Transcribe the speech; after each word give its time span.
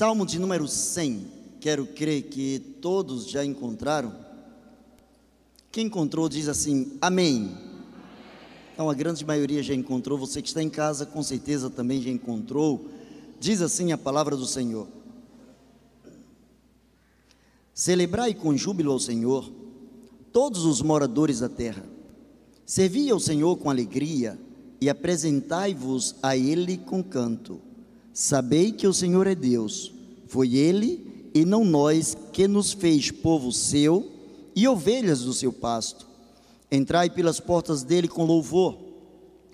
Salmo 0.00 0.24
de 0.24 0.38
número 0.38 0.66
100. 0.66 1.26
Quero 1.60 1.84
crer 1.84 2.22
que 2.22 2.58
todos 2.80 3.28
já 3.28 3.44
encontraram. 3.44 4.16
Quem 5.70 5.88
encontrou 5.88 6.26
diz 6.26 6.48
assim: 6.48 6.96
Amém. 7.02 7.54
Então 8.72 8.88
a 8.88 8.94
grande 8.94 9.22
maioria 9.26 9.62
já 9.62 9.74
encontrou. 9.74 10.16
Você 10.16 10.40
que 10.40 10.48
está 10.48 10.62
em 10.62 10.70
casa, 10.70 11.04
com 11.04 11.22
certeza 11.22 11.68
também 11.68 12.00
já 12.00 12.08
encontrou. 12.08 12.88
Diz 13.38 13.60
assim 13.60 13.92
a 13.92 13.98
palavra 13.98 14.38
do 14.38 14.46
Senhor: 14.46 14.88
Celebrai 17.74 18.32
com 18.32 18.56
júbilo 18.56 18.92
ao 18.92 18.98
Senhor 18.98 19.52
todos 20.32 20.64
os 20.64 20.80
moradores 20.80 21.40
da 21.40 21.48
terra. 21.50 21.84
Servi 22.64 23.10
ao 23.10 23.20
Senhor 23.20 23.54
com 23.58 23.68
alegria 23.68 24.38
e 24.80 24.88
apresentai-vos 24.88 26.14
a 26.22 26.34
Ele 26.34 26.78
com 26.78 27.04
canto. 27.04 27.60
Sabei 28.20 28.70
que 28.70 28.86
o 28.86 28.92
Senhor 28.92 29.26
é 29.26 29.34
Deus, 29.34 29.94
foi 30.26 30.54
Ele 30.54 31.30
e 31.32 31.42
não 31.42 31.64
nós 31.64 32.14
que 32.34 32.46
nos 32.46 32.70
fez 32.70 33.10
povo 33.10 33.50
seu 33.50 34.12
e 34.54 34.68
ovelhas 34.68 35.22
do 35.22 35.32
seu 35.32 35.50
pasto. 35.50 36.06
Entrai 36.70 37.08
pelas 37.08 37.40
portas 37.40 37.82
dele 37.82 38.06
com 38.06 38.26
louvor 38.26 38.76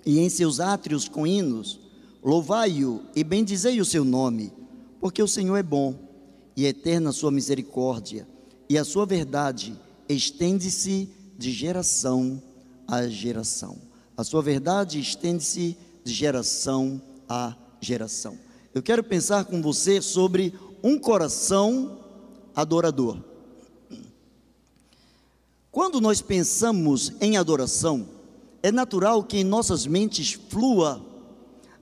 e 0.05 0.19
em 0.19 0.27
seus 0.27 0.59
átrios 0.59 1.07
com 1.07 1.25
hinos. 1.25 1.79
Louvai-o 2.21 3.03
e 3.15 3.23
bendizei 3.23 3.79
o 3.79 3.85
seu 3.85 4.03
nome, 4.03 4.51
porque 4.99 5.23
o 5.23 5.29
Senhor 5.29 5.55
é 5.55 5.63
bom 5.63 5.95
e 6.53 6.65
eterna 6.65 7.11
a 7.11 7.13
sua 7.13 7.31
misericórdia, 7.31 8.27
e 8.67 8.77
a 8.77 8.83
sua 8.83 9.05
verdade 9.05 9.79
estende-se 10.09 11.09
de 11.37 11.53
geração 11.53 12.43
a 12.85 13.07
geração. 13.07 13.77
A 14.17 14.25
sua 14.25 14.41
verdade 14.41 14.99
estende-se 14.99 15.77
de 16.03 16.13
geração 16.13 17.01
a 17.29 17.55
geração. 17.79 18.46
Eu 18.77 18.83
quero 18.83 19.03
pensar 19.03 19.45
com 19.45 19.59
você 19.59 19.99
sobre 20.03 20.53
um 20.83 20.99
coração 20.99 21.97
adorador. 22.55 23.17
Quando 25.71 25.99
nós 25.99 26.21
pensamos 26.21 27.11
em 27.19 27.37
adoração, 27.37 28.07
é 28.61 28.71
natural 28.71 29.23
que 29.23 29.37
em 29.37 29.43
nossas 29.43 29.87
mentes 29.87 30.33
flua 30.33 31.03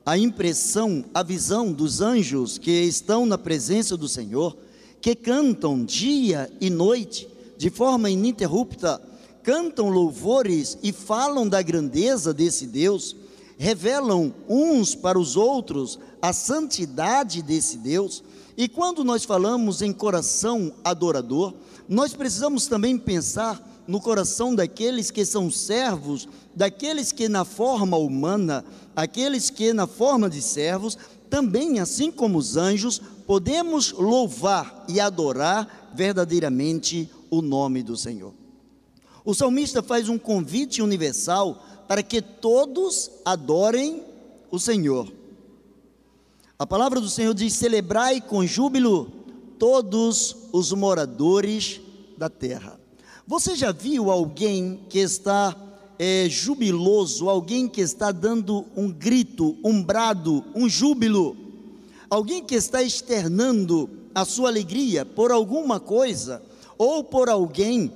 a 0.05 0.17
impressão, 0.17 1.03
a 1.13 1.21
visão 1.21 1.73
dos 1.73 1.99
anjos 1.99 2.57
que 2.57 2.71
estão 2.71 3.25
na 3.25 3.37
presença 3.37 3.97
do 3.97 4.07
Senhor, 4.07 4.55
que 5.01 5.15
cantam 5.15 5.83
dia 5.83 6.49
e 6.61 6.69
noite 6.69 7.27
de 7.57 7.69
forma 7.69 8.09
ininterrupta 8.09 9.01
cantam 9.43 9.89
louvores 9.89 10.77
e 10.81 10.93
falam 10.93 11.45
da 11.45 11.61
grandeza 11.61 12.33
desse 12.33 12.65
Deus, 12.65 13.17
revelam 13.57 14.33
uns 14.47 14.95
para 14.95 15.19
os 15.19 15.35
outros 15.35 15.99
a 16.21 16.33
santidade 16.33 17.41
desse 17.41 17.77
Deus. 17.77 18.23
E 18.57 18.67
quando 18.67 19.03
nós 19.03 19.23
falamos 19.23 19.81
em 19.81 19.91
coração 19.91 20.73
adorador, 20.83 21.53
nós 21.87 22.13
precisamos 22.13 22.67
também 22.67 22.97
pensar 22.97 23.61
no 23.87 24.01
coração 24.01 24.55
daqueles 24.55 25.11
que 25.11 25.25
são 25.25 25.51
servos, 25.51 26.27
daqueles 26.55 27.11
que 27.11 27.29
na 27.29 27.45
forma 27.45 27.97
humana, 27.97 28.65
aqueles 28.95 29.49
que 29.49 29.73
na 29.73 29.85
forma 29.85 30.29
de 30.29 30.41
servos, 30.41 30.97
também, 31.29 31.79
assim 31.79 32.11
como 32.11 32.37
os 32.37 32.57
anjos, 32.57 33.01
podemos 33.27 33.91
louvar 33.91 34.85
e 34.87 34.99
adorar 34.99 35.91
verdadeiramente 35.93 37.09
o 37.29 37.41
nome 37.41 37.83
do 37.83 37.97
Senhor. 37.97 38.33
O 39.23 39.33
salmista 39.33 39.81
faz 39.81 40.07
um 40.07 40.19
convite 40.19 40.81
universal 40.81 41.65
para 41.87 42.03
que 42.03 42.21
todos 42.21 43.11
adorem 43.23 44.03
o 44.51 44.59
Senhor. 44.59 45.11
A 46.57 46.65
palavra 46.65 47.01
do 47.01 47.09
Senhor 47.09 47.33
diz: 47.33 47.53
celebrai 47.53 48.21
com 48.21 48.45
júbilo 48.45 49.11
todos 49.59 50.35
os 50.51 50.71
moradores 50.71 51.81
da 52.17 52.29
terra. 52.29 52.79
Você 53.27 53.55
já 53.55 53.71
viu 53.71 54.11
alguém 54.11 54.81
que 54.89 54.99
está 54.99 55.55
é, 55.97 56.27
jubiloso, 56.29 57.29
alguém 57.29 57.67
que 57.67 57.81
está 57.81 58.11
dando 58.11 58.65
um 58.75 58.91
grito, 58.91 59.57
um 59.63 59.83
brado, 59.83 60.43
um 60.53 60.69
júbilo, 60.69 61.35
alguém 62.09 62.43
que 62.43 62.55
está 62.55 62.83
externando 62.83 63.89
a 64.13 64.23
sua 64.23 64.49
alegria 64.49 65.05
por 65.05 65.31
alguma 65.31 65.79
coisa 65.79 66.41
ou 66.77 67.03
por 67.03 67.29
alguém 67.29 67.91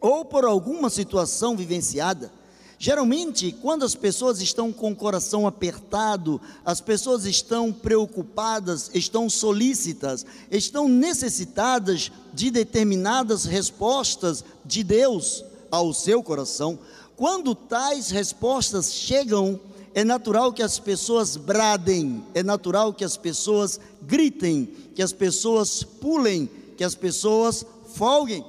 ou 0.00 0.24
por 0.24 0.44
alguma 0.44 0.90
situação 0.90 1.56
vivenciada. 1.56 2.32
Geralmente, 2.80 3.50
quando 3.60 3.84
as 3.84 3.96
pessoas 3.96 4.40
estão 4.40 4.72
com 4.72 4.92
o 4.92 4.96
coração 4.96 5.48
apertado, 5.48 6.40
as 6.64 6.80
pessoas 6.80 7.24
estão 7.24 7.72
preocupadas, 7.72 8.88
estão 8.94 9.28
solícitas, 9.28 10.24
estão 10.48 10.88
necessitadas 10.88 12.12
de 12.32 12.52
determinadas 12.52 13.44
respostas 13.44 14.44
de 14.64 14.84
Deus 14.84 15.44
ao 15.72 15.92
seu 15.92 16.22
coração. 16.22 16.78
Quando 17.16 17.52
tais 17.52 18.10
respostas 18.10 18.92
chegam, 18.92 19.58
é 19.92 20.04
natural 20.04 20.52
que 20.52 20.62
as 20.62 20.78
pessoas 20.78 21.36
bradem, 21.36 22.24
é 22.32 22.44
natural 22.44 22.94
que 22.94 23.04
as 23.04 23.16
pessoas 23.16 23.80
gritem, 24.02 24.72
que 24.94 25.02
as 25.02 25.12
pessoas 25.12 25.82
pulem, 25.82 26.48
que 26.76 26.84
as 26.84 26.94
pessoas 26.94 27.66
folguem. 27.92 28.44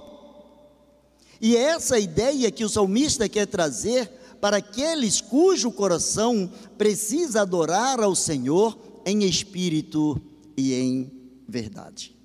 E 1.41 1.57
é 1.57 1.61
essa 1.61 1.97
ideia 1.97 2.51
que 2.51 2.63
o 2.63 2.69
salmista 2.69 3.27
quer 3.27 3.47
trazer 3.47 4.18
para 4.39 4.57
aqueles 4.57 5.21
cujo 5.21 5.71
coração 5.71 6.51
precisa 6.77 7.41
adorar 7.41 7.99
ao 7.99 8.15
Senhor 8.15 8.77
em 9.05 9.23
espírito 9.23 10.19
e 10.55 10.73
em 10.73 11.11
verdade. 11.47 12.15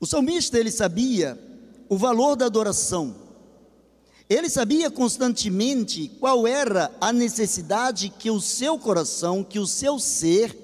O 0.00 0.06
salmista 0.06 0.58
ele 0.58 0.70
sabia 0.70 1.38
o 1.88 1.96
valor 1.96 2.36
da 2.36 2.46
adoração. 2.46 3.14
Ele 4.28 4.48
sabia 4.48 4.90
constantemente 4.90 6.10
qual 6.18 6.46
era 6.46 6.90
a 7.00 7.12
necessidade 7.12 8.08
que 8.08 8.30
o 8.30 8.40
seu 8.40 8.78
coração, 8.78 9.44
que 9.44 9.58
o 9.58 9.66
seu 9.66 9.98
ser 9.98 10.56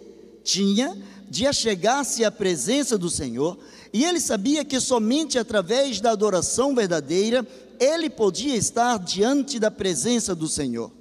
tinha 0.43 0.97
de 1.29 1.47
achegar-se 1.47 2.25
à 2.25 2.31
presença 2.31 2.99
do 2.99 3.09
Senhor 3.09 3.59
e 3.93 4.05
ele 4.05 4.21
sabia 4.21 4.65
que 4.65 4.81
somente 4.81 5.39
através 5.39 6.01
da 6.01 6.11
adoração 6.11 6.75
verdadeira 6.75 7.47
ele 7.81 8.11
podia 8.11 8.55
estar 8.55 8.99
diante 8.99 9.59
da 9.59 9.71
presença 9.71 10.35
do 10.35 10.47
Senhor. 10.47 10.93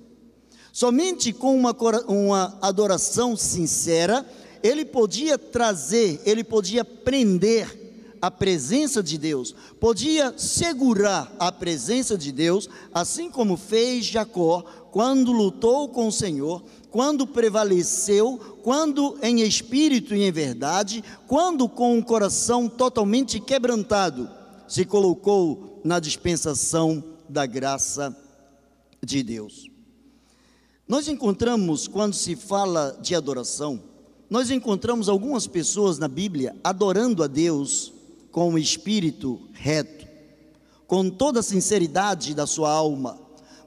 Somente 0.72 1.34
com 1.34 1.57
uma, 1.57 1.75
uma 2.07 2.57
adoração 2.62 3.35
sincera, 3.35 4.25
ele 4.63 4.85
podia 4.85 5.38
trazer, 5.38 6.22
ele 6.25 6.41
podia 6.41 6.85
prender 6.85 7.78
a 8.22 8.31
presença 8.31 9.03
de 9.03 9.18
Deus, 9.18 9.53
podia 9.79 10.34
segurar 10.38 11.34
a 11.38 11.51
presença 11.51 12.18
de 12.18 12.31
Deus, 12.31 12.69
assim 12.94 13.29
como 13.29 13.57
fez 13.57 14.06
Jacó 14.06 14.63
quando 14.91 15.31
lutou 15.31 15.89
com 15.89 16.07
o 16.07 16.12
Senhor, 16.12 16.63
quando 16.89 17.28
prevaleceu, 17.28 18.57
quando 18.63 19.18
em 19.22 19.41
espírito 19.41 20.16
e 20.16 20.23
em 20.23 20.31
verdade, 20.31 21.03
quando 21.28 21.69
com 21.69 21.97
um 21.97 22.01
coração 22.01 22.68
totalmente 22.68 23.39
quebrantado, 23.39 24.29
se 24.68 24.85
colocou 24.85 25.69
na 25.84 26.00
dispensação 26.00 27.03
da 27.28 27.45
graça 27.45 28.16
de 29.03 29.23
Deus. 29.23 29.69
Nós 30.88 31.07
encontramos, 31.07 31.88
quando 31.88 32.13
se 32.13 32.35
fala 32.35 32.97
de 33.01 33.13
adoração, 33.13 33.81
nós 34.29 34.50
encontramos 34.50 35.09
algumas 35.09 35.47
pessoas 35.47 35.97
na 35.97 36.07
Bíblia 36.07 36.56
adorando 36.63 37.23
a 37.23 37.28
Deus 37.28 37.94
com 38.31 38.53
o 38.53 38.57
espírito 38.57 39.39
reto, 39.53 40.07
com 40.88 41.09
toda 41.09 41.39
a 41.39 41.44
sinceridade 41.44 42.34
da 42.34 42.45
sua 42.45 42.72
alma. 42.72 43.19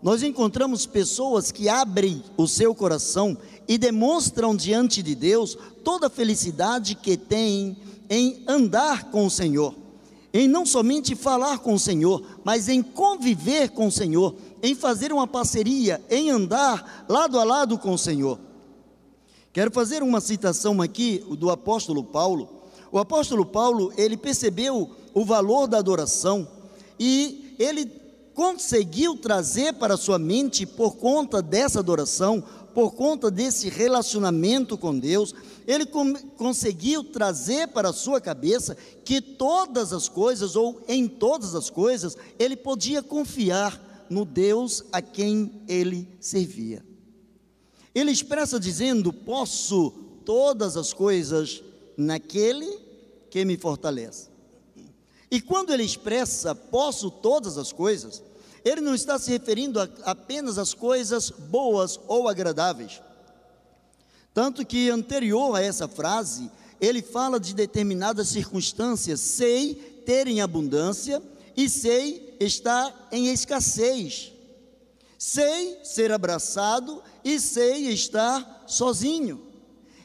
Nós 0.03 0.23
encontramos 0.23 0.85
pessoas 0.85 1.53
que 1.53 1.69
abrem 1.69 2.23
o 2.37 2.49
seu 2.49 2.75
coração 2.75 3.37
e 3.69 3.79
demonstram 3.79 4.55
diante 4.55 5.03
de 5.03 5.15
Deus 5.15 5.57
toda 5.85 6.09
a 6.09 6.11
felicidade 6.11 6.97
que 6.97 7.17
têm 7.17 7.77
em 8.11 8.43
andar 8.47 9.11
com 9.11 9.27
o 9.27 9.31
Senhor, 9.31 9.75
em 10.33 10.49
não 10.49 10.65
somente 10.65 11.15
falar 11.15 11.59
com 11.59 11.75
o 11.75 11.79
Senhor, 11.79 12.23
mas 12.43 12.69
em 12.69 12.83
conviver 12.83 13.71
com 13.71 13.89
o 13.89 13.93
Senhor, 13.93 14.35
em 14.63 14.75
fazer 14.75 15.13
uma 15.13 15.27
parceria, 15.27 16.01
em 16.09 16.31
andar 16.31 17.05
lado 17.09 17.39
a 17.39 17.45
lado 17.45 17.79
com 17.79 17.93
o 17.93 17.99
Senhor. 17.99 18.39
Quero 19.53 19.71
fazer 19.71 20.03
uma 20.03 20.21
citação 20.21 20.81
aqui 20.81 21.23
do 21.39 21.51
apóstolo 21.51 22.03
Paulo. 22.03 22.49
O 22.91 22.99
apóstolo 22.99 23.45
Paulo, 23.45 23.93
ele 23.97 24.17
percebeu 24.17 24.91
o 25.13 25.25
valor 25.25 25.67
da 25.67 25.79
adoração 25.79 26.49
e 26.99 27.55
ele 27.59 27.91
conseguiu 28.35 29.17
trazer 29.17 29.75
para 29.75 29.99
sua 29.99 30.19
mente, 30.19 30.65
por 30.65 30.97
conta 30.97 31.43
dessa 31.43 31.81
adoração, 31.81 32.43
por 32.75 32.93
conta 32.93 33.31
desse 33.31 33.69
relacionamento 33.69 34.77
com 34.77 34.99
Deus, 34.99 35.35
ele 35.67 35.87
conseguiu 36.37 37.05
trazer 37.05 37.69
para 37.69 37.91
a 37.91 37.93
sua 37.93 38.21
cabeça 38.21 38.77
que 39.05 39.21
todas 39.21 39.93
as 39.93 40.09
coisas, 40.09 40.57
ou 40.57 40.81
em 40.89 41.07
todas 41.07 41.55
as 41.55 41.71
coisas, 41.71 42.17
ele 42.39 42.57
podia 42.57 43.03
confiar 43.03 44.07
no 44.09 44.25
Deus 44.25 44.85
a 44.93 45.01
quem 45.01 45.63
ele 45.69 46.09
servia. 46.21 46.85
Ele 47.95 48.11
expressa 48.11 48.59
dizendo: 48.59 49.13
Posso 49.13 49.91
todas 50.25 50.77
as 50.77 50.93
coisas 50.93 51.63
naquele 51.97 52.79
que 53.31 53.45
me 53.45 53.57
fortalece. 53.57 54.33
E 55.31 55.41
quando 55.41 55.73
ele 55.73 55.83
expressa 55.83 56.55
posso 56.55 57.11
todas 57.11 57.57
as 57.57 57.73
coisas, 57.73 58.23
ele 58.65 58.81
não 58.81 58.95
está 58.95 59.19
se 59.19 59.31
referindo 59.31 59.81
a, 59.81 59.89
apenas 60.05 60.59
às 60.59 60.75
coisas 60.75 61.31
boas 61.31 61.99
ou 62.07 62.29
agradáveis. 62.29 63.01
Tanto 64.35 64.65
que 64.65 64.89
anterior 64.89 65.55
a 65.57 65.63
essa 65.63 65.87
frase, 65.87 66.51
ele 66.81 67.03
fala 67.03 67.39
de 67.39 67.55
determinadas 67.55 68.29
circunstâncias, 68.29 69.21
sei 69.21 69.75
ter 70.07 70.27
em 70.27 70.41
abundância 70.41 71.23
e 71.57 71.69
sei 71.69 72.37
estar 72.41 73.09
em 73.13 73.29
escassez. 73.29 74.33
Sei 75.19 75.79
ser 75.85 76.11
abraçado 76.11 77.03
e 77.25 77.39
sei 77.39 77.89
estar 77.89 78.65
sozinho. 78.67 79.52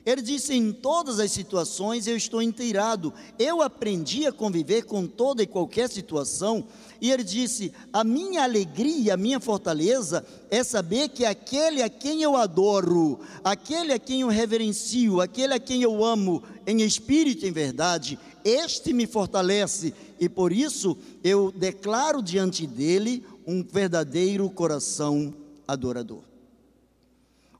Ele 0.07 0.21
disse: 0.21 0.53
em 0.53 0.71
todas 0.71 1.19
as 1.19 1.33
situações 1.33 2.07
eu 2.07 2.15
estou 2.15 2.41
inteirado. 2.41 3.13
Eu 3.37 3.61
aprendi 3.61 4.25
a 4.25 4.31
conviver 4.31 4.83
com 4.83 5.05
toda 5.05 5.43
e 5.43 5.45
qualquer 5.47 5.89
situação. 5.89 6.65
E 7.01 7.11
ele 7.11 7.25
disse: 7.25 7.73
a 7.91 8.05
minha 8.05 8.43
alegria, 8.43 9.15
a 9.15 9.17
minha 9.17 9.37
fortaleza 9.37 10.25
é 10.49 10.63
saber 10.63 11.09
que 11.09 11.25
aquele 11.25 11.83
a 11.83 11.89
quem 11.89 12.23
eu 12.23 12.37
adoro, 12.37 13.19
aquele 13.43 13.91
a 13.91 13.99
quem 13.99 14.21
eu 14.21 14.29
reverencio, 14.29 15.19
aquele 15.19 15.53
a 15.53 15.59
quem 15.59 15.81
eu 15.81 16.01
amo 16.05 16.41
em 16.65 16.83
espírito 16.83 17.45
e 17.45 17.49
em 17.49 17.51
verdade, 17.51 18.17
este 18.45 18.93
me 18.93 19.05
fortalece. 19.05 19.93
E 20.17 20.29
por 20.29 20.53
isso 20.53 20.97
eu 21.21 21.51
declaro 21.51 22.23
diante 22.23 22.65
dele 22.65 23.25
um 23.45 23.61
verdadeiro 23.61 24.49
coração 24.49 25.33
adorador. 25.67 26.36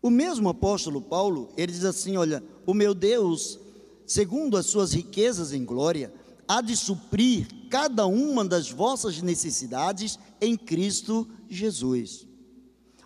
O 0.02 0.10
mesmo 0.10 0.50
apóstolo 0.50 1.02
Paulo, 1.02 1.50
ele 1.58 1.72
diz 1.72 1.86
assim: 1.86 2.18
Olha, 2.18 2.44
o 2.66 2.74
meu 2.74 2.94
Deus, 2.94 3.60
segundo 4.06 4.58
as 4.58 4.68
suas 4.68 4.94
riquezas 4.94 5.54
em 5.54 5.66
glória, 5.66 6.14
há 6.48 6.62
de 6.62 6.76
suprir 6.76 7.48
cada 7.70 8.06
uma 8.06 8.46
das 8.46 8.72
vossas 8.72 9.22
necessidades 9.22 10.18
em 10.40 10.56
Cristo 10.56 11.28
Jesus. 11.50 12.26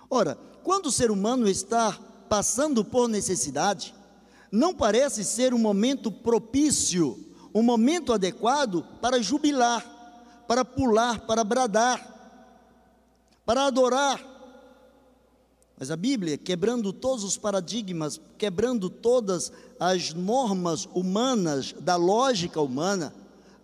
Ora, 0.10 0.36
quando 0.64 0.88
o 0.88 0.92
ser 0.92 1.10
humano 1.10 1.48
está 1.48 1.98
passando 2.30 2.84
por 2.86 3.08
necessidade, 3.08 3.96
não 4.52 4.74
parece 4.74 5.24
ser 5.24 5.54
um 5.54 5.58
momento 5.58 6.12
propício, 6.12 7.18
um 7.54 7.64
momento 7.64 8.14
adequado 8.14 8.86
para 9.02 9.22
jubilar, 9.22 9.84
para 10.48 10.64
pular, 10.64 11.22
para 11.22 11.44
bradar, 11.44 12.12
para 13.46 13.66
adorar, 13.66 14.31
mas 15.82 15.90
a 15.90 15.96
Bíblia, 15.96 16.38
quebrando 16.38 16.94
todos 16.94 17.24
os 17.24 17.38
paradigmas, 17.38 18.22
quebrando 18.38 18.88
todas 18.88 19.52
as 19.80 20.14
normas 20.14 20.88
humanas, 20.94 21.74
da 21.74 21.96
lógica 21.96 22.62
humana, 22.62 23.12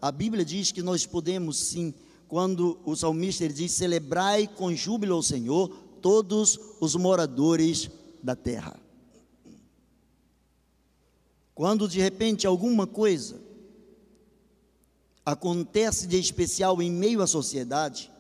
a 0.02 0.12
Bíblia 0.12 0.44
diz 0.44 0.72
que 0.72 0.82
nós 0.82 1.06
podemos 1.06 1.60
sim, 1.60 1.94
quando 2.28 2.80
o 2.84 2.96
salmista 2.96 3.48
diz: 3.48 3.72
celebrai 3.74 4.48
com 4.48 4.74
júbilo 4.74 5.14
ao 5.14 5.22
Senhor 5.22 5.70
todos 6.02 6.60
os 6.82 6.96
moradores 6.96 7.88
da 8.24 8.36
terra. 8.36 8.80
Quando 11.54 11.88
de 11.88 12.00
repente 12.02 12.48
alguma 12.48 12.88
coisa 12.88 13.40
acontece 15.24 16.08
de 16.08 16.18
especial 16.18 16.82
em 16.82 16.92
meio 16.92 17.22
à 17.22 17.28
sociedade, 17.28 18.12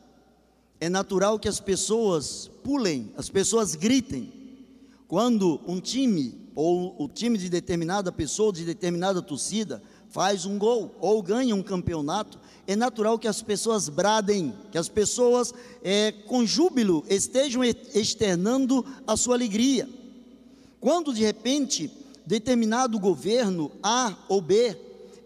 é 0.79 0.87
natural 0.87 1.39
que 1.39 1.47
as 1.47 1.59
pessoas 1.59 2.51
pulem, 2.67 3.13
as 3.15 3.29
pessoas 3.29 3.75
gritem. 3.75 4.29
Quando 5.07 5.61
um 5.65 5.79
time, 5.79 6.37
ou 6.53 7.01
o 7.01 7.07
time 7.07 7.37
de 7.37 7.47
determinada 7.47 8.11
pessoa, 8.11 8.51
de 8.51 8.65
determinada 8.65 9.21
torcida, 9.21 9.81
faz 10.09 10.45
um 10.45 10.57
gol 10.57 10.93
ou 10.99 11.23
ganha 11.23 11.55
um 11.55 11.63
campeonato, 11.63 12.37
é 12.67 12.75
natural 12.75 13.17
que 13.17 13.25
as 13.25 13.41
pessoas 13.41 13.87
bradem, 13.87 14.53
que 14.69 14.77
as 14.77 14.89
pessoas 14.89 15.53
é, 15.81 16.11
com 16.11 16.45
júbilo 16.45 17.05
estejam 17.07 17.63
externando 17.63 18.85
a 19.07 19.15
sua 19.15 19.35
alegria. 19.35 19.87
Quando 20.81 21.13
de 21.13 21.21
repente 21.21 21.89
determinado 22.25 22.99
governo 22.99 23.71
A 23.81 24.13
ou 24.27 24.41
B 24.41 24.77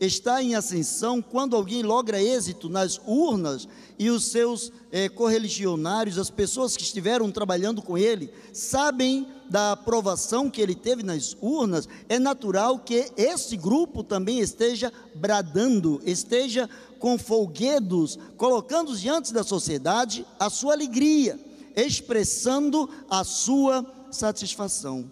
está 0.05 0.41
em 0.41 0.55
ascensão, 0.55 1.21
quando 1.21 1.55
alguém 1.55 1.83
logra 1.83 2.21
êxito 2.21 2.67
nas 2.67 2.99
urnas 3.05 3.67
e 3.99 4.09
os 4.09 4.25
seus 4.25 4.71
é, 4.91 5.07
correligionários, 5.07 6.17
as 6.17 6.31
pessoas 6.31 6.75
que 6.75 6.81
estiveram 6.81 7.31
trabalhando 7.31 7.83
com 7.83 7.95
ele, 7.95 8.33
sabem 8.51 9.27
da 9.47 9.73
aprovação 9.73 10.49
que 10.49 10.59
ele 10.59 10.73
teve 10.73 11.03
nas 11.03 11.37
urnas, 11.39 11.87
é 12.09 12.17
natural 12.17 12.79
que 12.79 13.11
esse 13.15 13.55
grupo 13.55 14.03
também 14.03 14.39
esteja 14.39 14.91
bradando, 15.13 16.01
esteja 16.03 16.67
com 16.97 17.17
folguedos, 17.17 18.17
colocando 18.37 18.97
diante 18.97 19.31
da 19.31 19.43
sociedade 19.43 20.25
a 20.39 20.49
sua 20.49 20.73
alegria, 20.73 21.39
expressando 21.75 22.89
a 23.07 23.23
sua 23.23 23.85
satisfação. 24.09 25.11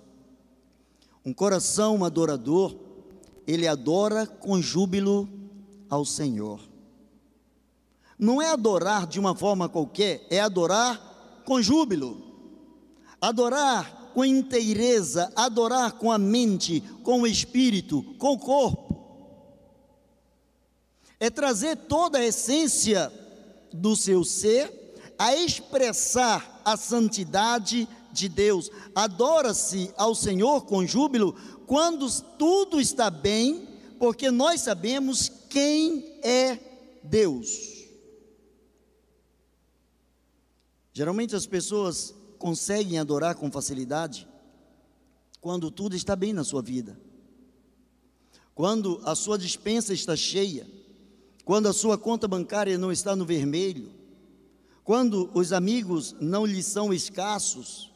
Um 1.24 1.34
coração 1.34 2.04
adorador, 2.04 2.76
ele 3.48 3.68
adora 3.68 4.26
com 4.26 4.62
júbilo 4.62 5.30
ao 5.90 6.06
Senhor 6.06 6.70
não 8.20 8.42
é 8.42 8.50
adorar 8.50 9.08
de 9.08 9.18
uma 9.18 9.34
forma 9.34 9.70
qualquer, 9.70 10.28
é 10.30 10.42
adorar 10.42 11.42
com 11.46 11.62
júbilo, 11.62 12.22
adorar 13.22 14.12
com 14.14 14.26
inteireza, 14.26 15.32
adorar 15.38 15.94
com 15.94 16.12
a 16.12 16.18
mente, 16.18 16.82
com 17.02 17.22
o 17.22 17.28
espírito, 17.28 18.04
com 18.18 18.34
o 18.34 18.38
corpo. 18.38 19.00
É 21.18 21.30
trazer 21.30 21.78
toda 21.78 22.18
a 22.18 22.26
essência 22.26 23.12
do 23.72 23.96
seu 23.96 24.26
ser 24.26 24.78
a 25.18 25.36
expressar 25.36 26.62
a 26.66 26.76
santidade 26.76 27.88
de 28.12 28.30
Deus. 28.30 28.72
Adora-se 28.94 29.92
ao 29.98 30.14
Senhor 30.16 30.66
com 30.66 30.86
júbilo 30.86 31.36
quando 31.66 32.08
tudo 32.38 32.80
está 32.80 33.10
bem, 33.10 33.68
porque 33.98 34.32
nós 34.32 34.62
sabemos 34.62 35.32
quem 35.50 36.20
é 36.24 36.58
Deus. 37.04 37.80
Geralmente 40.94 41.36
as 41.36 41.46
pessoas 41.46 42.14
conseguem 42.38 43.00
adorar 43.00 43.36
com 43.36 43.52
facilidade 43.52 44.28
quando 45.40 45.72
tudo 45.72 45.96
está 45.96 46.16
bem 46.16 46.34
na 46.34 46.44
sua 46.44 46.62
vida. 46.62 47.00
Quando 48.54 49.00
a 49.06 49.16
sua 49.16 49.38
dispensa 49.38 49.94
está 49.94 50.16
cheia, 50.16 50.68
quando 51.46 51.68
a 51.68 51.74
sua 51.74 51.98
conta 51.98 52.28
bancária 52.28 52.78
não 52.78 52.92
está 52.92 53.16
no 53.16 53.26
vermelho, 53.26 53.92
quando 54.84 55.30
os 55.34 55.54
amigos 55.54 56.16
não 56.20 56.46
lhe 56.46 56.62
são 56.62 56.94
escassos, 56.94 57.89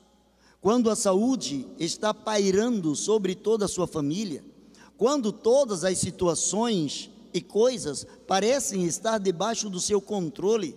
quando 0.64 0.90
a 0.90 0.96
saúde 0.96 1.68
está 1.78 2.14
pairando 2.14 2.96
sobre 2.96 3.36
toda 3.36 3.66
a 3.66 3.68
sua 3.68 3.86
família, 3.86 4.46
quando 4.98 5.34
todas 5.34 5.84
as 5.84 5.98
situações 5.98 7.12
e 7.34 7.42
coisas 7.42 8.08
parecem 8.26 8.86
estar 8.86 9.18
debaixo 9.18 9.70
do 9.70 9.82
seu 9.82 10.00
controle, 10.00 10.74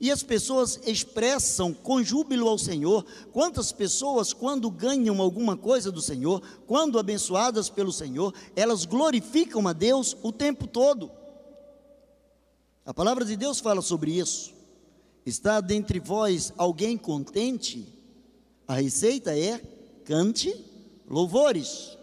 e 0.00 0.10
as 0.10 0.22
pessoas 0.22 0.80
expressam 0.86 1.74
com 1.74 2.02
júbilo 2.02 2.48
ao 2.48 2.56
Senhor. 2.56 3.04
Quantas 3.30 3.72
pessoas, 3.72 4.32
quando 4.32 4.70
ganham 4.70 5.20
alguma 5.20 5.54
coisa 5.54 5.92
do 5.92 6.00
Senhor, 6.00 6.42
quando 6.66 6.98
abençoadas 6.98 7.68
pelo 7.68 7.92
Senhor, 7.92 8.32
elas 8.54 8.86
glorificam 8.86 9.68
a 9.68 9.74
Deus 9.74 10.16
o 10.22 10.32
tempo 10.32 10.66
todo. 10.66 11.10
A 12.86 12.94
palavra 12.94 13.24
de 13.24 13.36
Deus 13.36 13.60
fala 13.60 13.82
sobre 13.82 14.18
isso. 14.18 14.54
Está 15.26 15.60
dentre 15.60 16.00
vós 16.00 16.54
alguém 16.56 16.96
contente? 16.96 17.95
A 18.66 18.74
receita 18.74 19.36
é 19.38 19.60
cante 20.04 20.54
louvores. 21.08 21.96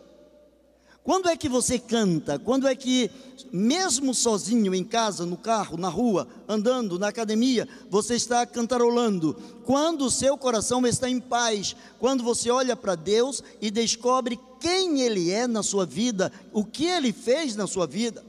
Quando 1.04 1.28
é 1.28 1.36
que 1.36 1.50
você 1.50 1.78
canta? 1.78 2.40
Quando 2.40 2.66
é 2.66 2.74
que, 2.74 3.12
mesmo 3.52 4.14
sozinho 4.14 4.74
em 4.74 4.86
casa, 4.86 5.26
no 5.26 5.36
carro, 5.36 5.78
na 5.78 5.90
rua, 5.90 6.26
andando, 6.48 6.98
na 6.98 7.10
academia, 7.10 7.68
você 7.90 8.16
está 8.16 8.46
cantarolando? 8.46 9.36
Quando 9.66 10.06
o 10.06 10.12
seu 10.12 10.38
coração 10.38 10.88
está 10.88 11.10
em 11.10 11.20
paz, 11.20 11.76
quando 12.00 12.24
você 12.24 12.50
olha 12.50 12.74
para 12.74 12.96
Deus 12.96 13.44
e 13.60 13.70
descobre 13.70 14.40
quem 14.62 15.02
Ele 15.02 15.30
é 15.30 15.46
na 15.46 15.62
sua 15.62 15.86
vida, 15.86 16.32
o 16.54 16.64
que 16.64 16.86
Ele 16.86 17.12
fez 17.12 17.58
na 17.58 17.68
sua 17.68 17.86
vida. 17.86 18.24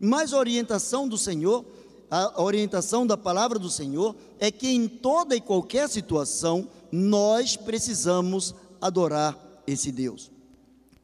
Mas 0.00 0.32
a 0.32 0.38
orientação 0.38 1.06
do 1.06 1.16
Senhor, 1.16 1.64
a 2.10 2.42
orientação 2.42 3.06
da 3.06 3.16
palavra 3.16 3.60
do 3.60 3.70
Senhor, 3.70 4.16
é 4.40 4.50
que 4.50 4.68
em 4.68 4.88
toda 4.88 5.36
e 5.36 5.40
qualquer 5.40 5.88
situação, 5.88 6.68
nós 6.92 7.56
precisamos 7.56 8.54
adorar 8.80 9.38
esse 9.66 9.90
Deus. 9.90 10.30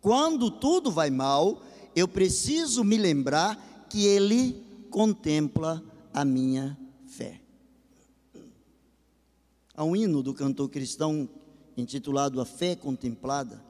Quando 0.01 0.51
tudo 0.51 0.91
vai 0.91 1.09
mal, 1.09 1.63
eu 1.97 2.07
preciso 2.07 2.85
me 2.85 2.99
lembrar 2.99 3.87
que 3.89 4.05
Ele 4.05 4.63
contempla 4.91 5.83
a 6.13 6.25
minha 6.25 6.79
fé. 7.07 7.41
Há 9.75 9.83
um 9.83 9.97
hino 9.97 10.23
do 10.23 10.35
cantor 10.35 10.69
cristão 10.69 11.29
intitulado 11.77 12.41
A 12.41 12.45
Fé 12.45 12.75
Contemplada, 12.75 13.63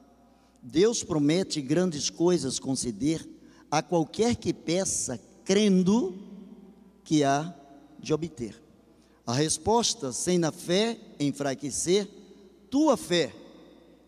Deus 0.61 1.03
promete 1.03 1.61
grandes 1.61 2.09
coisas 2.09 2.59
conceder 2.59 3.27
a 3.71 3.81
qualquer 3.81 4.35
que 4.35 4.51
peça, 4.51 5.19
crendo 5.45 6.17
que 7.03 7.23
há 7.23 7.53
de 7.99 8.13
obter. 8.13 8.68
A 9.29 9.33
resposta, 9.33 10.11
sem 10.11 10.39
na 10.39 10.51
fé 10.51 10.97
enfraquecer, 11.19 12.09
tua 12.67 12.97
fé, 12.97 13.31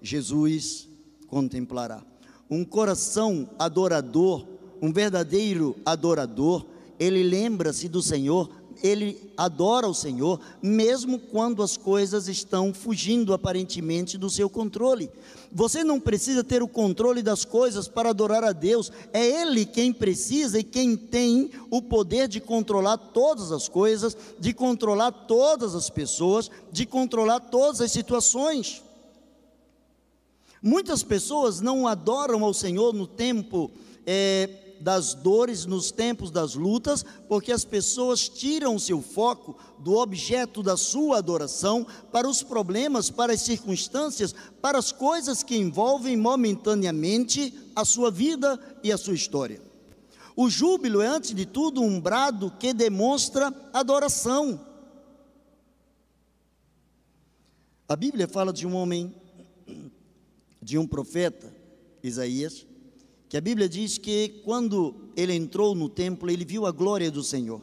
Jesus 0.01 0.89
contemplará. 1.27 2.01
Um 2.49 2.65
coração 2.65 3.47
adorador, 3.59 4.43
um 4.81 4.91
verdadeiro 4.91 5.75
adorador, 5.85 6.65
ele 6.99 7.21
lembra-se 7.21 7.87
do 7.87 8.01
Senhor 8.01 8.49
ele 8.83 9.31
adora 9.37 9.87
o 9.87 9.93
Senhor, 9.93 10.39
mesmo 10.61 11.19
quando 11.19 11.61
as 11.61 11.77
coisas 11.77 12.27
estão 12.27 12.73
fugindo 12.73 13.33
aparentemente 13.33 14.17
do 14.17 14.29
seu 14.29 14.49
controle. 14.49 15.09
Você 15.53 15.83
não 15.83 15.99
precisa 15.99 16.43
ter 16.43 16.63
o 16.63 16.67
controle 16.67 17.21
das 17.21 17.43
coisas 17.43 17.87
para 17.87 18.09
adorar 18.09 18.43
a 18.43 18.53
Deus, 18.53 18.91
é 19.11 19.25
Ele 19.41 19.65
quem 19.65 19.91
precisa 19.91 20.59
e 20.59 20.63
quem 20.63 20.95
tem 20.95 21.51
o 21.69 21.81
poder 21.81 22.27
de 22.27 22.39
controlar 22.39 22.97
todas 22.97 23.51
as 23.51 23.67
coisas, 23.67 24.15
de 24.39 24.53
controlar 24.53 25.11
todas 25.11 25.75
as 25.75 25.89
pessoas, 25.89 26.49
de 26.71 26.85
controlar 26.85 27.41
todas 27.41 27.81
as 27.81 27.91
situações. 27.91 28.81
Muitas 30.61 31.03
pessoas 31.03 31.59
não 31.59 31.87
adoram 31.87 32.45
ao 32.45 32.53
Senhor 32.53 32.93
no 32.93 33.07
tempo. 33.07 33.71
É, 34.05 34.70
das 34.81 35.13
dores, 35.13 35.65
nos 35.65 35.91
tempos 35.91 36.31
das 36.31 36.55
lutas, 36.55 37.05
porque 37.29 37.51
as 37.51 37.63
pessoas 37.63 38.27
tiram 38.27 38.79
seu 38.79 39.01
foco 39.01 39.55
do 39.79 39.95
objeto 39.95 40.61
da 40.61 40.75
sua 40.75 41.17
adoração 41.17 41.85
para 42.11 42.27
os 42.27 42.43
problemas, 42.43 43.09
para 43.09 43.33
as 43.33 43.41
circunstâncias, 43.41 44.33
para 44.61 44.77
as 44.77 44.91
coisas 44.91 45.43
que 45.43 45.55
envolvem 45.55 46.17
momentaneamente 46.17 47.53
a 47.75 47.85
sua 47.85 48.11
vida 48.11 48.59
e 48.83 48.91
a 48.91 48.97
sua 48.97 49.13
história. 49.13 49.61
O 50.35 50.49
júbilo 50.49 51.01
é, 51.01 51.07
antes 51.07 51.35
de 51.35 51.45
tudo, 51.45 51.81
um 51.81 51.99
brado 51.99 52.51
que 52.59 52.73
demonstra 52.73 53.53
adoração. 53.73 54.59
A 57.87 57.95
Bíblia 57.95 58.27
fala 58.27 58.53
de 58.53 58.65
um 58.65 58.73
homem, 58.75 59.13
de 60.61 60.77
um 60.77 60.87
profeta, 60.87 61.53
Isaías, 62.01 62.65
que 63.31 63.37
a 63.37 63.41
Bíblia 63.41 63.69
diz 63.69 63.97
que 63.97 64.41
quando 64.43 64.93
ele 65.15 65.33
entrou 65.33 65.73
no 65.73 65.87
templo, 65.87 66.29
ele 66.29 66.43
viu 66.43 66.65
a 66.65 66.71
glória 66.71 67.09
do 67.09 67.23
Senhor. 67.23 67.61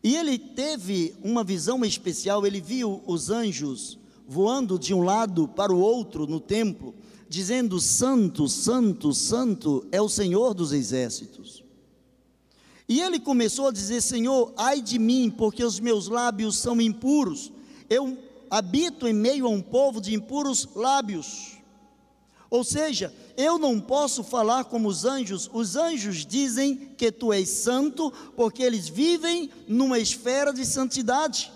E 0.00 0.14
ele 0.14 0.38
teve 0.38 1.12
uma 1.24 1.42
visão 1.42 1.84
especial, 1.84 2.46
ele 2.46 2.60
viu 2.60 3.02
os 3.04 3.30
anjos 3.30 3.98
voando 4.28 4.78
de 4.78 4.94
um 4.94 5.02
lado 5.02 5.48
para 5.48 5.72
o 5.72 5.80
outro 5.80 6.24
no 6.24 6.38
templo, 6.38 6.94
dizendo: 7.28 7.80
Santo, 7.80 8.48
Santo, 8.48 9.12
Santo 9.12 9.84
é 9.90 10.00
o 10.00 10.08
Senhor 10.08 10.54
dos 10.54 10.72
exércitos. 10.72 11.64
E 12.88 13.00
ele 13.00 13.18
começou 13.18 13.66
a 13.66 13.72
dizer: 13.72 14.00
Senhor, 14.00 14.52
ai 14.56 14.80
de 14.80 15.00
mim, 15.00 15.34
porque 15.36 15.64
os 15.64 15.80
meus 15.80 16.06
lábios 16.06 16.56
são 16.56 16.80
impuros. 16.80 17.52
Eu 17.88 18.16
habito 18.48 19.08
em 19.08 19.12
meio 19.12 19.46
a 19.46 19.50
um 19.50 19.60
povo 19.60 20.00
de 20.00 20.14
impuros 20.14 20.68
lábios. 20.76 21.59
Ou 22.50 22.64
seja, 22.64 23.14
eu 23.36 23.58
não 23.58 23.78
posso 23.78 24.24
falar 24.24 24.64
como 24.64 24.88
os 24.88 25.04
anjos. 25.04 25.48
Os 25.52 25.76
anjos 25.76 26.26
dizem 26.26 26.90
que 26.96 27.12
tu 27.12 27.32
és 27.32 27.48
santo 27.48 28.12
porque 28.36 28.62
eles 28.62 28.88
vivem 28.88 29.48
numa 29.68 30.00
esfera 30.00 30.52
de 30.52 30.66
santidade. 30.66 31.52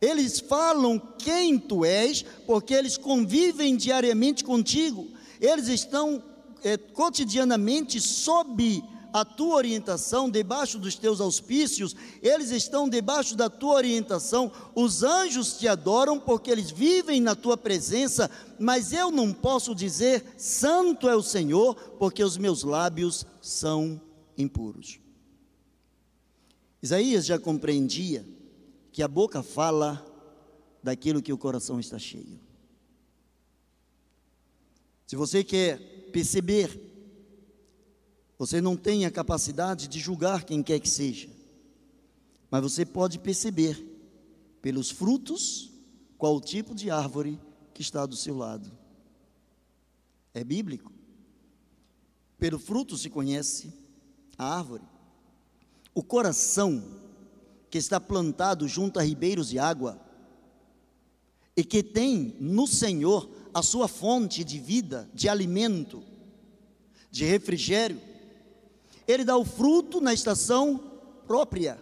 Eles 0.00 0.40
falam 0.40 0.98
quem 1.18 1.56
tu 1.56 1.84
és 1.84 2.22
porque 2.46 2.74
eles 2.74 2.98
convivem 2.98 3.76
diariamente 3.76 4.42
contigo. 4.42 5.06
Eles 5.40 5.68
estão 5.68 6.22
é, 6.64 6.76
cotidianamente 6.76 8.00
sob 8.00 8.82
a 9.12 9.24
tua 9.24 9.56
orientação, 9.56 10.30
debaixo 10.30 10.78
dos 10.78 10.94
teus 10.94 11.20
auspícios, 11.20 11.94
eles 12.22 12.50
estão 12.50 12.88
debaixo 12.88 13.36
da 13.36 13.48
tua 13.48 13.74
orientação. 13.74 14.52
Os 14.74 15.02
anjos 15.02 15.54
te 15.54 15.66
adoram 15.66 16.18
porque 16.18 16.50
eles 16.50 16.70
vivem 16.70 17.20
na 17.20 17.34
tua 17.34 17.56
presença, 17.56 18.30
mas 18.58 18.92
eu 18.92 19.10
não 19.10 19.32
posso 19.32 19.74
dizer 19.74 20.24
santo 20.36 21.08
é 21.08 21.16
o 21.16 21.22
Senhor, 21.22 21.74
porque 21.98 22.22
os 22.22 22.36
meus 22.36 22.62
lábios 22.62 23.24
são 23.40 24.00
impuros. 24.36 24.98
Isaías 26.82 27.26
já 27.26 27.38
compreendia 27.38 28.24
que 28.92 29.02
a 29.02 29.08
boca 29.08 29.42
fala 29.42 30.04
daquilo 30.82 31.20
que 31.20 31.32
o 31.32 31.38
coração 31.38 31.80
está 31.80 31.98
cheio. 31.98 32.38
Se 35.06 35.16
você 35.16 35.44
quer 35.44 35.78
perceber 36.12 36.95
você 38.38 38.60
não 38.60 38.76
tem 38.76 39.06
a 39.06 39.10
capacidade 39.10 39.88
de 39.88 39.98
julgar 39.98 40.44
quem 40.44 40.62
quer 40.62 40.78
que 40.78 40.88
seja, 40.88 41.28
mas 42.50 42.62
você 42.62 42.84
pode 42.84 43.18
perceber 43.18 43.82
pelos 44.60 44.90
frutos 44.90 45.70
qual 46.18 46.36
o 46.36 46.40
tipo 46.40 46.74
de 46.74 46.90
árvore 46.90 47.38
que 47.72 47.82
está 47.82 48.04
do 48.06 48.16
seu 48.16 48.36
lado. 48.36 48.70
É 50.34 50.42
bíblico. 50.44 50.92
Pelo 52.38 52.58
fruto 52.58 52.96
se 52.96 53.08
conhece 53.08 53.72
a 54.36 54.56
árvore. 54.56 54.84
O 55.94 56.02
coração 56.02 56.82
que 57.70 57.78
está 57.78 57.98
plantado 57.98 58.68
junto 58.68 58.98
a 58.98 59.02
ribeiros 59.02 59.48
de 59.48 59.58
água 59.58 60.00
e 61.56 61.64
que 61.64 61.82
tem 61.82 62.36
no 62.38 62.66
Senhor 62.66 63.30
a 63.54 63.62
sua 63.62 63.88
fonte 63.88 64.44
de 64.44 64.58
vida, 64.58 65.08
de 65.14 65.28
alimento, 65.28 66.02
de 67.10 67.24
refrigério, 67.24 67.98
ele 69.06 69.24
dá 69.24 69.36
o 69.36 69.44
fruto 69.44 70.00
na 70.00 70.12
estação 70.12 70.80
própria. 71.26 71.78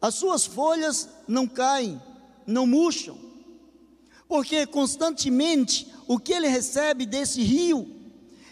As 0.00 0.14
suas 0.14 0.44
folhas 0.44 1.08
não 1.28 1.46
caem, 1.46 2.00
não 2.46 2.66
murcham, 2.66 3.18
porque 4.28 4.66
constantemente 4.66 5.92
o 6.08 6.18
que 6.18 6.32
ele 6.32 6.48
recebe 6.48 7.06
desse 7.06 7.42
rio 7.42 7.88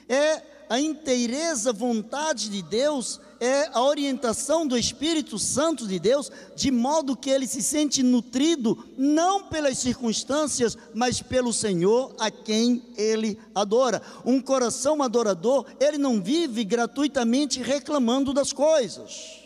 é 0.08 0.49
a 0.70 0.80
inteireza 0.80 1.72
vontade 1.72 2.48
de 2.48 2.62
Deus, 2.62 3.20
é 3.40 3.68
a 3.76 3.82
orientação 3.82 4.64
do 4.64 4.78
Espírito 4.78 5.36
Santo 5.36 5.84
de 5.84 5.98
Deus, 5.98 6.30
de 6.54 6.70
modo 6.70 7.16
que 7.16 7.28
ele 7.28 7.44
se 7.48 7.60
sente 7.60 8.04
nutrido 8.04 8.88
não 8.96 9.48
pelas 9.48 9.78
circunstâncias, 9.78 10.78
mas 10.94 11.20
pelo 11.20 11.52
Senhor 11.52 12.14
a 12.20 12.30
quem 12.30 12.84
ele 12.96 13.36
adora. 13.52 14.00
Um 14.24 14.40
coração 14.40 15.02
adorador, 15.02 15.66
ele 15.80 15.98
não 15.98 16.22
vive 16.22 16.62
gratuitamente 16.62 17.60
reclamando 17.60 18.32
das 18.32 18.52
coisas. 18.52 19.40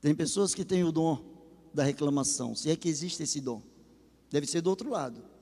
Tem 0.00 0.14
pessoas 0.14 0.54
que 0.54 0.64
têm 0.64 0.84
o 0.84 0.92
dom 0.92 1.18
da 1.72 1.82
reclamação, 1.82 2.54
se 2.54 2.70
é 2.70 2.76
que 2.76 2.88
existe 2.88 3.24
esse 3.24 3.40
dom, 3.40 3.60
deve 4.30 4.46
ser 4.46 4.60
do 4.60 4.70
outro 4.70 4.88
lado 4.88 5.34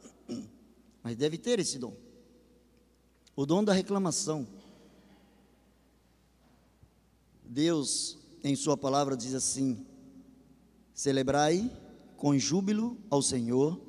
mas 1.03 1.17
deve 1.17 1.37
ter 1.37 1.59
esse 1.59 1.79
dom. 1.79 1.95
O 3.35 3.45
dom 3.45 3.65
da 3.65 3.73
reclamação. 3.73 4.47
Deus, 7.45 8.19
em 8.45 8.55
Sua 8.55 8.77
palavra, 8.77 9.17
diz 9.17 9.35
assim: 9.35 9.87
celebrai 10.95 11.71
com 12.17 12.39
júbilo 12.39 12.97
ao 13.11 13.21
Senhor 13.21 13.81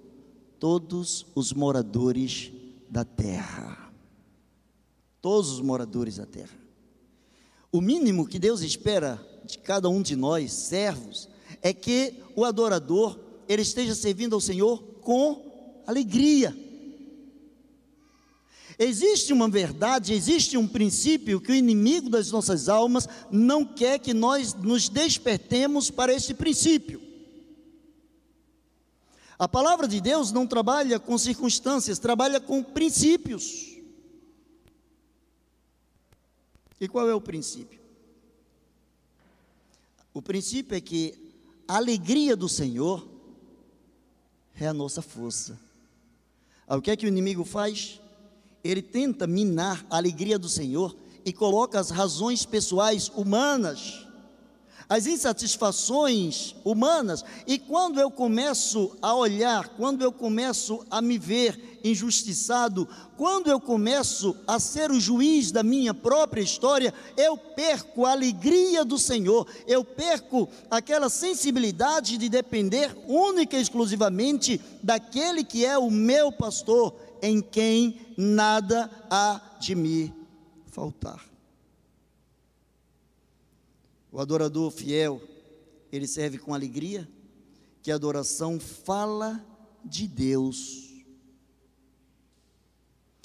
todos 0.60 1.26
os 1.36 1.54
moradores 1.54 2.52
da 2.90 3.04
terra. 3.04 3.94
Todos 5.22 5.52
os 5.52 5.62
moradores 5.62 6.18
da 6.18 6.26
terra. 6.26 6.58
O 7.72 7.82
mínimo 7.82 8.28
que 8.28 8.40
Deus 8.40 8.62
espera 8.62 9.24
de 9.46 9.58
cada 9.58 9.90
um 9.90 10.02
de 10.02 10.16
nós, 10.16 10.52
servos, 10.54 11.30
é 11.62 11.74
que 11.74 12.22
o 12.36 12.46
adorador 12.46 13.20
ele 13.48 13.62
esteja 13.62 13.94
servindo 13.96 14.34
ao 14.34 14.42
Senhor 14.42 14.82
com 15.02 15.82
alegria. 15.86 16.56
Existe 18.78 19.32
uma 19.32 19.48
verdade, 19.48 20.14
existe 20.14 20.58
um 20.58 20.68
princípio 20.68 21.40
que 21.40 21.52
o 21.52 21.56
inimigo 21.56 22.10
das 22.10 22.32
nossas 22.32 22.68
almas 22.68 23.08
não 23.32 23.64
quer 23.66 24.00
que 24.00 24.14
nós 24.14 24.54
nos 24.54 24.90
despertemos 24.90 25.92
para 25.92 26.14
esse 26.14 26.34
princípio. 26.34 27.02
A 29.38 29.48
palavra 29.48 29.88
de 29.88 30.00
Deus 30.00 30.32
não 30.32 30.48
trabalha 30.48 31.00
com 31.00 31.18
circunstâncias, 31.18 32.00
trabalha 32.00 32.40
com 32.40 32.64
princípios. 32.64 33.78
E 36.80 36.88
qual 36.88 37.10
é 37.10 37.14
o 37.14 37.22
princípio? 37.22 37.80
O 40.14 40.22
princípio 40.22 40.76
é 40.76 40.82
que 40.82 41.34
a 41.68 41.78
alegria 41.78 42.36
do 42.36 42.48
Senhor 42.48 43.08
é 44.60 44.68
a 44.68 44.74
nossa 44.74 45.02
força. 45.02 45.60
O 46.68 46.82
que 46.82 46.92
é 46.92 46.96
que 46.96 47.06
o 47.06 47.10
inimigo 47.10 47.44
faz? 47.44 48.00
Ele 48.64 48.82
tenta 48.82 49.28
minar 49.28 49.86
a 49.90 49.98
alegria 49.98 50.40
do 50.40 50.48
Senhor 50.48 50.96
e 51.26 51.34
coloca 51.34 51.80
as 51.80 51.90
razões 51.90 52.46
pessoais 52.46 53.12
humanas, 53.14 54.06
as 54.88 55.08
insatisfações 55.08 56.56
humanas, 56.64 57.24
e 57.48 57.58
quando 57.58 58.00
eu 58.00 58.12
começo 58.12 58.96
a 59.02 59.16
olhar, 59.16 59.70
quando 59.70 60.02
eu 60.02 60.12
começo 60.12 60.86
a 60.92 61.02
me 61.02 61.18
ver 61.18 61.80
injustiçado, 61.84 62.88
quando 63.18 63.50
eu 63.50 63.60
começo 63.60 64.36
a 64.46 64.60
ser 64.60 64.92
o 64.92 65.00
juiz 65.00 65.52
da 65.52 65.64
minha 65.64 65.94
própria 65.94 66.42
história, 66.42 66.94
eu 67.18 67.38
perco 67.38 68.06
a 68.06 68.12
alegria 68.12 68.86
do 68.86 69.00
Senhor, 69.00 69.48
eu 69.68 69.84
perco 69.84 70.48
aquela 70.70 71.10
sensibilidade 71.10 72.18
de 72.18 72.30
depender 72.30 72.96
única 73.08 73.58
e 73.58 73.62
exclusivamente 73.62 74.60
daquele 74.82 75.44
que 75.44 75.66
é 75.66 75.78
o 75.78 75.90
meu 75.90 76.32
pastor, 76.32 76.94
em 77.24 77.42
quem 77.42 78.02
nada 78.18 78.92
há 79.10 79.58
de 79.58 79.74
me 79.74 80.14
faltar. 80.68 81.26
O 84.12 84.20
adorador 84.20 84.70
fiel, 84.70 85.22
ele 85.90 86.06
serve 86.06 86.38
com 86.38 86.54
alegria, 86.54 87.10
que 87.82 87.94
a 87.94 87.96
adoração 87.96 88.60
fala 88.60 89.42
de 89.86 90.06
Deus. 90.06 90.92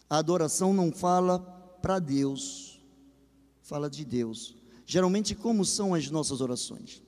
A 0.08 0.18
adoração 0.18 0.72
não 0.72 0.92
fala 0.92 1.40
para 1.82 1.98
Deus, 1.98 2.80
fala 3.62 3.90
de 3.90 4.04
Deus. 4.04 4.54
Geralmente, 4.86 5.34
como 5.34 5.64
são 5.64 5.92
as 5.92 6.08
nossas 6.08 6.40
orações? 6.40 7.02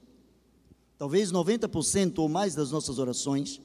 Talvez 0.98 1.30
90% 1.30 2.18
ou 2.18 2.28
mais 2.28 2.56
das 2.56 2.72
nossas 2.72 2.98
orações 2.98 3.60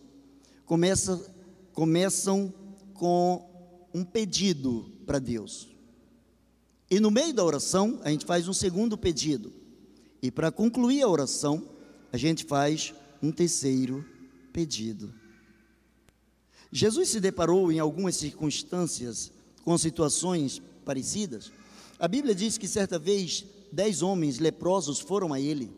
começa, 0.64 1.34
começam 1.74 2.54
com 2.96 3.90
um 3.94 4.04
pedido 4.04 4.92
para 5.06 5.20
Deus. 5.20 5.70
E 6.90 7.00
no 7.00 7.12
meio 7.12 7.34
da 7.34 7.44
oração, 7.44 8.00
a 8.04 8.10
gente 8.10 8.26
faz 8.26 8.48
um 8.48 8.54
segundo 8.54 8.98
pedido. 8.98 9.54
E 10.22 10.32
para 10.32 10.52
concluir 10.52 11.02
a 11.04 11.08
oração, 11.08 11.64
a 12.12 12.18
gente 12.18 12.44
faz 12.44 12.94
um 13.22 13.32
terceiro 13.32 14.04
pedido. 14.52 15.14
Jesus 16.72 17.10
se 17.10 17.20
deparou 17.20 17.72
em 17.72 17.80
algumas 17.80 18.16
circunstâncias 18.16 19.32
com 19.64 19.78
situações 19.78 20.62
parecidas. 20.84 21.52
A 22.00 22.08
Bíblia 22.08 22.36
diz 22.36 22.58
que 22.58 22.68
certa 22.68 23.00
vez 23.00 23.46
dez 23.72 24.02
homens 24.02 24.40
leprosos 24.40 25.00
foram 25.00 25.34
a 25.34 25.40
ele 25.40 25.72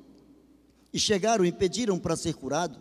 e 0.93 0.99
chegaram 0.99 1.45
e 1.45 1.51
pediram 1.51 1.99
para 1.99 2.15
ser 2.15 2.33
curado. 2.33 2.79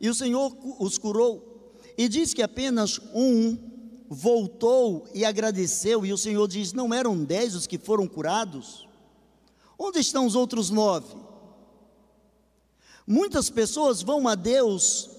E 0.00 0.08
o 0.08 0.14
Senhor 0.14 0.56
os 0.80 0.98
curou. 0.98 1.51
E 1.96 2.08
diz 2.08 2.32
que 2.32 2.42
apenas 2.42 2.98
um 3.14 3.56
voltou 4.08 5.08
e 5.14 5.24
agradeceu. 5.24 6.04
E 6.04 6.12
o 6.12 6.18
Senhor 6.18 6.46
diz: 6.46 6.72
Não 6.72 6.92
eram 6.92 7.24
dez 7.24 7.54
os 7.54 7.66
que 7.66 7.78
foram 7.78 8.06
curados? 8.06 8.86
Onde 9.78 9.98
estão 9.98 10.26
os 10.26 10.34
outros 10.34 10.70
nove? 10.70 11.16
Muitas 13.06 13.50
pessoas 13.50 14.02
vão 14.02 14.28
a 14.28 14.34
Deus 14.34 15.10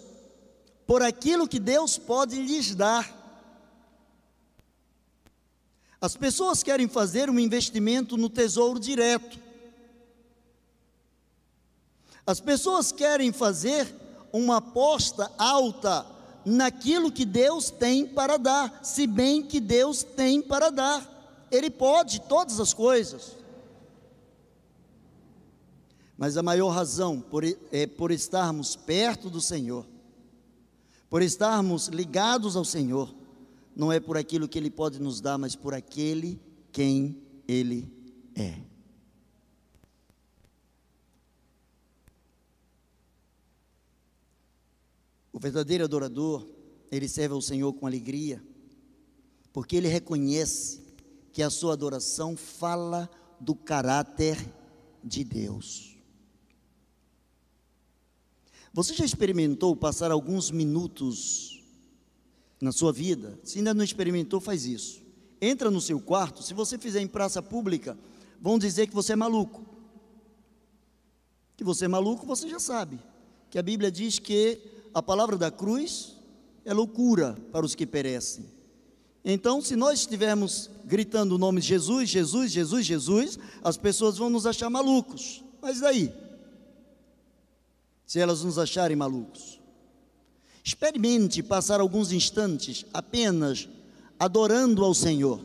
por 0.86 1.02
aquilo 1.02 1.48
que 1.48 1.60
Deus 1.60 1.98
pode 1.98 2.42
lhes 2.42 2.74
dar. 2.76 3.22
As 6.00 6.16
pessoas 6.16 6.64
querem 6.64 6.88
fazer 6.88 7.30
um 7.30 7.40
investimento 7.40 8.18
no 8.18 8.30
tesouro 8.30 8.80
direto. 8.80 9.40
As 12.26 12.40
pessoas 12.40 12.92
querem 12.92 13.32
fazer 13.32 13.94
uma 14.32 14.58
aposta 14.58 15.32
alta 15.38 16.06
naquilo 16.46 17.12
que 17.12 17.26
Deus 17.26 17.70
tem 17.70 18.06
para 18.06 18.38
dar, 18.38 18.80
se 18.84 19.08
bem 19.08 19.44
que 19.44 19.60
Deus 19.60 20.04
tem 20.04 20.42
para 20.42 20.70
dar. 20.70 21.48
Ele 21.52 21.70
pode 21.70 22.22
todas 22.22 22.60
as 22.60 22.74
coisas. 22.74 23.36
Mas 26.18 26.38
a 26.38 26.44
maior 26.44 26.70
razão 26.70 27.20
por, 27.20 27.44
é 27.72 27.88
por 27.88 28.12
estarmos 28.12 28.76
perto 28.76 29.30
do 29.30 29.42
Senhor, 29.42 29.86
por 31.10 31.22
estarmos 31.22 31.88
ligados 31.88 32.56
ao 32.56 32.66
Senhor, 32.66 33.14
não 33.76 33.92
é 33.92 34.00
por 34.00 34.18
aquilo 34.18 34.48
que 34.48 34.58
Ele 34.58 34.70
pode 34.70 35.02
nos 35.02 35.20
dar, 35.20 35.38
mas 35.38 35.56
por 35.56 35.74
aquele 35.74 36.40
quem 36.72 37.22
Ele 37.48 37.92
é. 38.36 38.73
O 45.34 45.40
verdadeiro 45.40 45.84
adorador, 45.84 46.48
ele 46.92 47.08
serve 47.10 47.34
ao 47.34 47.42
Senhor 47.42 47.74
com 47.74 47.88
alegria, 47.88 48.42
porque 49.52 49.76
ele 49.76 49.88
reconhece 49.88 50.82
que 51.32 51.42
a 51.42 51.50
sua 51.50 51.74
adoração 51.74 52.38
fala 52.38 53.10
do 53.40 53.56
caráter 53.56 54.38
de 55.04 55.24
Deus. 55.24 55.98
Você 58.72 58.94
já 58.94 59.04
experimentou 59.04 59.76
passar 59.76 60.12
alguns 60.12 60.52
minutos 60.52 61.64
na 62.62 62.72
sua 62.72 62.94
vida? 62.94 63.40
Se 63.44 63.58
ainda 63.58 63.74
não 63.74 63.84
experimentou, 63.84 64.40
faz 64.40 64.66
isso. 64.66 65.02
Entra 65.42 65.70
no 65.70 65.82
seu 65.82 66.00
quarto, 66.00 66.42
se 66.42 66.54
você 66.54 66.78
fizer 66.78 67.02
em 67.02 67.08
praça 67.08 67.42
pública, 67.42 67.98
vão 68.40 68.58
dizer 68.58 68.88
que 68.88 68.94
você 68.94 69.14
é 69.14 69.16
maluco. 69.16 69.66
Que 71.58 71.64
você 71.64 71.86
é 71.86 71.88
maluco, 71.88 72.26
você 72.26 72.48
já 72.48 72.60
sabe. 72.60 73.00
Que 73.50 73.60
a 73.60 73.64
Bíblia 73.64 73.92
diz 73.92 74.18
que 74.20 74.73
a 74.94 75.02
palavra 75.02 75.38
da 75.38 75.50
cruz 75.50 76.16
é 76.66 76.74
loucura 76.74 77.38
para 77.52 77.66
os 77.66 77.76
que 77.76 77.86
perecem. 77.86 78.46
Então, 79.26 79.62
se 79.62 79.76
nós 79.76 80.00
estivermos 80.00 80.70
gritando 80.86 81.36
o 81.36 81.38
nome 81.38 81.62
de 81.62 81.68
Jesus, 81.68 82.10
Jesus, 82.10 82.52
Jesus, 82.52 82.86
Jesus, 82.86 83.40
as 83.64 83.78
pessoas 83.78 84.18
vão 84.18 84.30
nos 84.30 84.46
achar 84.46 84.70
malucos. 84.70 85.44
Mas 85.62 85.80
daí? 85.80 86.12
se 88.14 88.20
elas 88.20 88.44
nos 88.44 88.60
acharem 88.60 88.96
malucos. 88.96 89.60
Experimente 90.64 91.42
passar 91.42 91.80
alguns 91.80 92.12
instantes 92.12 92.86
apenas 92.94 93.68
adorando 94.20 94.86
ao 94.86 94.94
Senhor, 94.94 95.44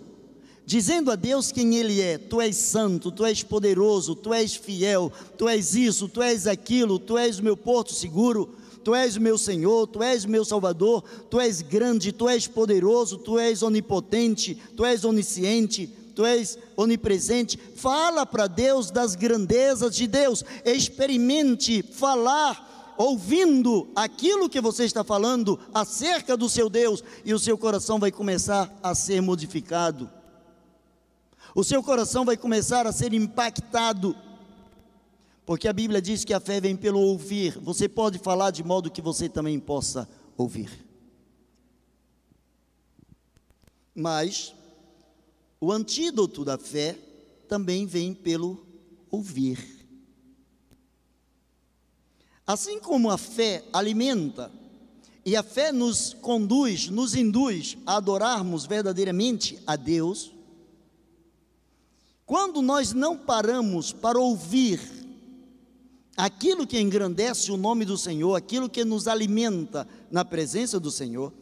dizendo 0.66 1.10
a 1.10 1.16
Deus 1.16 1.50
quem 1.50 1.76
Ele 1.76 1.98
é: 2.00 2.18
Tu 2.18 2.40
és 2.42 2.56
santo, 2.56 3.10
Tu 3.10 3.24
és 3.24 3.42
poderoso, 3.42 4.14
Tu 4.14 4.34
és 4.34 4.54
fiel, 4.54 5.10
Tu 5.38 5.48
és 5.48 5.74
isso, 5.74 6.08
Tu 6.08 6.22
és 6.22 6.46
aquilo, 6.46 6.98
Tu 6.98 7.16
és 7.16 7.38
o 7.38 7.42
meu 7.42 7.56
porto 7.56 7.94
seguro, 7.94 8.54
Tu 8.84 8.94
és 8.94 9.16
o 9.16 9.20
meu 9.20 9.36
Senhor, 9.36 9.86
Tu 9.86 10.02
és 10.02 10.24
o 10.24 10.28
meu 10.28 10.44
Salvador, 10.44 11.04
Tu 11.30 11.40
és 11.40 11.62
grande, 11.62 12.12
Tu 12.12 12.28
és 12.28 12.46
poderoso, 12.46 13.18
Tu 13.18 13.38
és 13.38 13.62
onipotente, 13.62 14.56
Tu 14.76 14.84
és 14.84 15.04
onisciente, 15.04 15.98
tu 16.18 16.26
és 16.26 16.58
onipresente. 16.76 17.56
Fala 17.76 18.26
para 18.26 18.48
Deus 18.48 18.90
das 18.90 19.14
grandezas 19.14 19.94
de 19.94 20.08
Deus. 20.08 20.44
Experimente 20.64 21.80
falar 21.80 22.94
ouvindo 22.98 23.88
aquilo 23.94 24.48
que 24.48 24.60
você 24.60 24.84
está 24.84 25.04
falando 25.04 25.60
acerca 25.72 26.36
do 26.36 26.48
seu 26.48 26.68
Deus 26.68 27.04
e 27.24 27.32
o 27.32 27.38
seu 27.38 27.56
coração 27.56 28.00
vai 28.00 28.10
começar 28.10 28.76
a 28.82 28.96
ser 28.96 29.22
modificado. 29.22 30.10
O 31.54 31.62
seu 31.62 31.80
coração 31.84 32.24
vai 32.24 32.36
começar 32.36 32.84
a 32.84 32.92
ser 32.92 33.12
impactado. 33.12 34.16
Porque 35.48 35.66
a 35.66 35.72
Bíblia 35.72 36.02
diz 36.02 36.26
que 36.26 36.34
a 36.34 36.40
fé 36.40 36.60
vem 36.60 36.76
pelo 36.76 37.00
ouvir. 37.00 37.58
Você 37.60 37.88
pode 37.88 38.18
falar 38.18 38.50
de 38.50 38.62
modo 38.62 38.90
que 38.90 39.00
você 39.00 39.30
também 39.30 39.58
possa 39.58 40.06
ouvir. 40.36 40.86
Mas 43.94 44.54
o 45.58 45.72
antídoto 45.72 46.44
da 46.44 46.58
fé 46.58 46.98
também 47.48 47.86
vem 47.86 48.12
pelo 48.12 48.62
ouvir. 49.10 49.86
Assim 52.46 52.78
como 52.78 53.10
a 53.10 53.16
fé 53.16 53.64
alimenta 53.72 54.52
e 55.24 55.34
a 55.34 55.42
fé 55.42 55.72
nos 55.72 56.12
conduz, 56.12 56.90
nos 56.90 57.14
induz 57.14 57.78
a 57.86 57.96
adorarmos 57.96 58.66
verdadeiramente 58.66 59.58
a 59.66 59.76
Deus, 59.76 60.30
quando 62.26 62.60
nós 62.60 62.92
não 62.92 63.16
paramos 63.16 63.94
para 63.94 64.20
ouvir 64.20 64.97
aquilo 66.18 66.66
que 66.66 66.80
engrandece 66.80 67.52
o 67.52 67.56
nome 67.56 67.84
do 67.84 67.96
Senhor, 67.96 68.34
aquilo 68.34 68.68
que 68.68 68.84
nos 68.84 69.06
alimenta 69.06 69.86
na 70.10 70.24
presença 70.24 70.80
do 70.80 70.90
Senhor, 70.90 71.32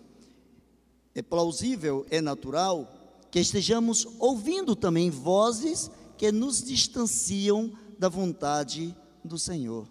é 1.14 1.22
plausível, 1.22 2.04
é 2.10 2.20
natural 2.20 2.92
que 3.30 3.40
estejamos 3.40 4.06
ouvindo 4.18 4.76
também 4.76 5.08
vozes 5.08 5.90
que 6.18 6.30
nos 6.30 6.62
distanciam 6.62 7.72
da 7.98 8.10
vontade 8.10 8.94
do 9.24 9.38
Senhor. 9.38 9.88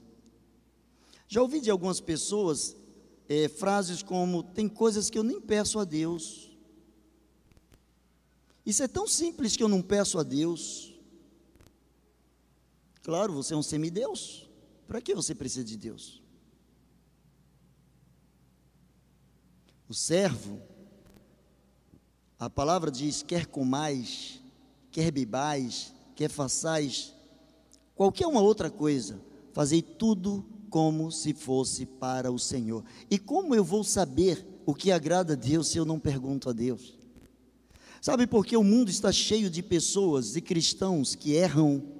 Já 1.27 1.41
ouvi 1.41 1.59
de 1.59 1.71
algumas 1.71 1.99
pessoas 1.99 2.75
é, 3.27 3.49
frases 3.49 4.03
como: 4.03 4.43
tem 4.43 4.69
coisas 4.69 5.09
que 5.09 5.17
eu 5.17 5.23
nem 5.23 5.41
peço 5.41 5.79
a 5.79 5.83
Deus. 5.83 6.51
Isso 8.63 8.83
é 8.83 8.87
tão 8.87 9.07
simples 9.07 9.55
que 9.55 9.63
eu 9.63 9.67
não 9.67 9.81
peço 9.81 10.19
a 10.19 10.23
Deus. 10.23 10.93
Claro, 13.01 13.33
você 13.33 13.55
é 13.55 13.57
um 13.57 13.63
semideus. 13.63 14.44
Para 14.87 15.01
que 15.01 15.15
você 15.15 15.33
precisa 15.33 15.63
de 15.63 15.77
Deus? 15.77 16.21
O 19.87 19.93
servo 19.93 20.61
a 22.39 22.49
palavra 22.49 22.91
diz: 22.91 23.23
quer 23.23 23.45
comais, 23.45 24.41
quer 24.91 25.11
bebais, 25.11 25.93
quer 26.15 26.29
façais, 26.29 27.13
qualquer 27.95 28.27
uma 28.27 28.41
outra 28.41 28.69
coisa, 28.69 29.19
fazei 29.53 29.81
tudo 29.81 30.45
como 30.69 31.11
se 31.11 31.33
fosse 31.33 31.85
para 31.85 32.31
o 32.31 32.37
Senhor. 32.37 32.83
E 33.09 33.17
como 33.17 33.55
eu 33.55 33.63
vou 33.63 33.83
saber 33.83 34.45
o 34.65 34.73
que 34.73 34.91
agrada 34.91 35.33
a 35.33 35.35
Deus 35.35 35.69
se 35.69 35.77
eu 35.77 35.85
não 35.85 35.99
pergunto 35.99 36.49
a 36.49 36.53
Deus? 36.53 36.97
Sabe 38.01 38.27
por 38.27 38.45
que 38.45 38.57
o 38.57 38.63
mundo 38.63 38.89
está 38.89 39.11
cheio 39.11 39.49
de 39.49 39.63
pessoas 39.63 40.35
e 40.35 40.41
cristãos 40.41 41.15
que 41.15 41.33
erram? 41.33 41.94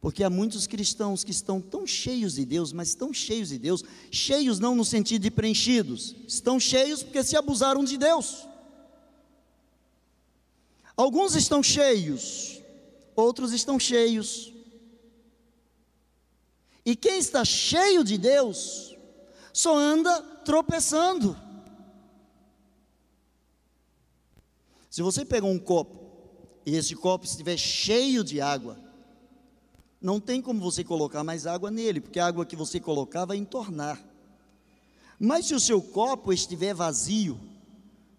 Porque 0.00 0.22
há 0.22 0.30
muitos 0.30 0.66
cristãos 0.66 1.24
que 1.24 1.30
estão 1.30 1.60
tão 1.60 1.86
cheios 1.86 2.34
de 2.34 2.44
Deus, 2.44 2.72
mas 2.72 2.94
tão 2.94 3.12
cheios 3.12 3.48
de 3.48 3.58
Deus, 3.58 3.82
cheios 4.10 4.58
não 4.58 4.74
no 4.74 4.84
sentido 4.84 5.22
de 5.22 5.30
preenchidos, 5.30 6.14
estão 6.28 6.60
cheios 6.60 7.02
porque 7.02 7.24
se 7.24 7.36
abusaram 7.36 7.82
de 7.82 7.96
Deus. 7.96 8.46
Alguns 10.96 11.34
estão 11.34 11.62
cheios, 11.62 12.60
outros 13.14 13.52
estão 13.52 13.78
cheios. 13.78 14.52
E 16.84 16.94
quem 16.94 17.18
está 17.18 17.44
cheio 17.44 18.04
de 18.04 18.16
Deus, 18.16 18.96
só 19.52 19.76
anda 19.76 20.22
tropeçando. 20.44 21.36
Se 24.88 25.02
você 25.02 25.24
pegar 25.24 25.46
um 25.46 25.58
copo, 25.58 26.06
e 26.64 26.74
esse 26.74 26.94
copo 26.94 27.26
estiver 27.26 27.56
cheio 27.56 28.24
de 28.24 28.40
água, 28.40 28.85
não 30.06 30.20
tem 30.20 30.40
como 30.40 30.60
você 30.60 30.84
colocar 30.84 31.24
mais 31.24 31.48
água 31.48 31.68
nele, 31.68 32.00
porque 32.00 32.20
a 32.20 32.26
água 32.28 32.46
que 32.46 32.54
você 32.54 32.78
colocar 32.78 33.24
vai 33.24 33.38
entornar. 33.38 34.00
Mas 35.18 35.46
se 35.46 35.54
o 35.54 35.58
seu 35.58 35.82
copo 35.82 36.32
estiver 36.32 36.72
vazio, 36.72 37.36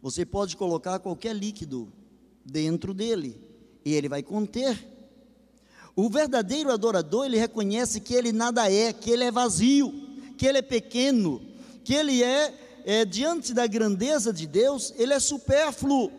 você 0.01 0.25
pode 0.25 0.57
colocar 0.57 0.99
qualquer 0.99 1.33
líquido 1.33 1.87
dentro 2.43 2.93
dele, 2.93 3.39
e 3.85 3.93
ele 3.93 4.09
vai 4.09 4.21
conter 4.21 4.85
o 5.95 6.09
verdadeiro 6.09 6.73
adorador, 6.73 7.25
ele 7.25 7.37
reconhece 7.37 8.01
que 8.01 8.13
ele 8.13 8.33
nada 8.33 8.69
é, 8.69 8.91
que 8.91 9.09
ele 9.09 9.23
é 9.23 9.31
vazio, 9.31 9.93
que 10.37 10.45
ele 10.45 10.57
é 10.57 10.61
pequeno, 10.61 11.41
que 11.85 11.93
ele 11.93 12.21
é, 12.21 12.81
é 12.83 13.05
diante 13.05 13.53
da 13.53 13.65
grandeza 13.65 14.33
de 14.33 14.45
Deus, 14.45 14.93
ele 14.97 15.13
é 15.13 15.19
supérfluo. 15.21 16.11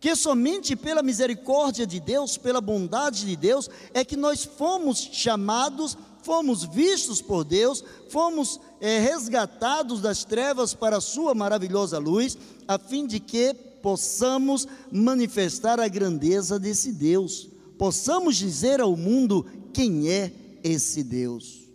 Que 0.00 0.16
somente 0.16 0.74
pela 0.74 1.02
misericórdia 1.02 1.86
de 1.86 2.00
Deus, 2.00 2.36
pela 2.36 2.60
bondade 2.60 3.26
de 3.26 3.36
Deus, 3.36 3.68
é 3.92 4.04
que 4.04 4.16
nós 4.16 4.44
fomos 4.44 4.98
chamados, 5.12 5.96
fomos 6.22 6.64
vistos 6.64 7.20
por 7.20 7.44
Deus, 7.44 7.84
fomos 8.08 8.58
é, 8.80 8.98
resgatados 8.98 10.00
das 10.00 10.24
trevas 10.24 10.74
para 10.74 10.96
a 10.96 11.02
Sua 11.02 11.34
maravilhosa 11.34 11.98
luz, 11.98 12.36
a 12.66 12.78
fim 12.78 13.06
de 13.06 13.20
que 13.20 13.52
possamos 13.54 14.66
manifestar 14.90 15.78
a 15.78 15.86
grandeza 15.86 16.58
desse 16.58 16.92
Deus 16.92 17.50
possamos 17.80 18.36
dizer 18.36 18.78
ao 18.78 18.94
mundo 18.94 19.46
quem 19.72 20.10
é 20.10 20.30
esse 20.62 21.02
Deus. 21.02 21.66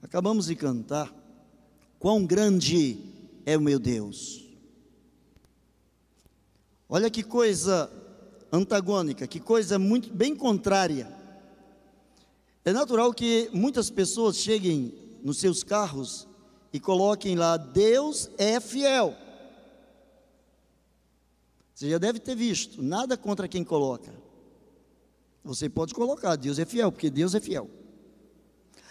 Acabamos 0.00 0.46
de 0.46 0.54
cantar, 0.54 1.12
quão 1.98 2.24
grande 2.24 2.96
é 3.44 3.58
o 3.58 3.60
meu 3.60 3.80
Deus. 3.80 4.43
Olha 6.94 7.10
que 7.10 7.24
coisa 7.24 7.90
antagônica, 8.52 9.26
que 9.26 9.40
coisa 9.40 9.80
muito 9.80 10.14
bem 10.14 10.32
contrária. 10.36 11.12
É 12.64 12.72
natural 12.72 13.12
que 13.12 13.50
muitas 13.52 13.90
pessoas 13.90 14.36
cheguem 14.36 14.94
nos 15.20 15.38
seus 15.38 15.64
carros 15.64 16.28
e 16.72 16.78
coloquem 16.78 17.34
lá: 17.34 17.56
Deus 17.56 18.30
é 18.38 18.60
fiel. 18.60 19.12
Você 21.74 21.90
já 21.90 21.98
deve 21.98 22.20
ter 22.20 22.36
visto, 22.36 22.80
nada 22.80 23.16
contra 23.16 23.48
quem 23.48 23.64
coloca. 23.64 24.14
Você 25.42 25.68
pode 25.68 25.92
colocar, 25.92 26.36
Deus 26.36 26.60
é 26.60 26.64
fiel, 26.64 26.92
porque 26.92 27.10
Deus 27.10 27.34
é 27.34 27.40
fiel. 27.40 27.68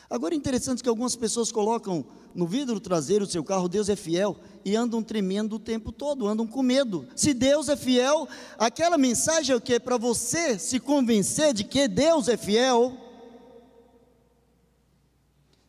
Agora 0.09 0.33
é 0.33 0.37
interessante 0.37 0.83
que 0.83 0.89
algumas 0.89 1.15
pessoas 1.15 1.53
colocam 1.53 2.05
no 2.35 2.47
vidro 2.47 2.79
traseiro 2.79 3.25
do 3.25 3.31
seu 3.31 3.43
carro, 3.43 3.69
Deus 3.69 3.89
é 3.89 3.95
fiel, 3.95 4.37
e 4.65 4.75
andam 4.75 5.03
tremendo 5.03 5.57
o 5.57 5.59
tempo 5.59 5.91
todo, 5.91 6.27
andam 6.27 6.47
com 6.47 6.63
medo. 6.63 7.07
Se 7.15 7.33
Deus 7.33 7.69
é 7.69 7.75
fiel, 7.75 8.27
aquela 8.57 8.97
mensagem 8.97 9.53
é 9.53 9.55
o 9.55 9.61
que? 9.61 9.79
Para 9.79 9.97
você 9.97 10.57
se 10.57 10.79
convencer 10.79 11.53
de 11.53 11.63
que 11.63 11.87
Deus 11.87 12.27
é 12.27 12.37
fiel. 12.37 12.97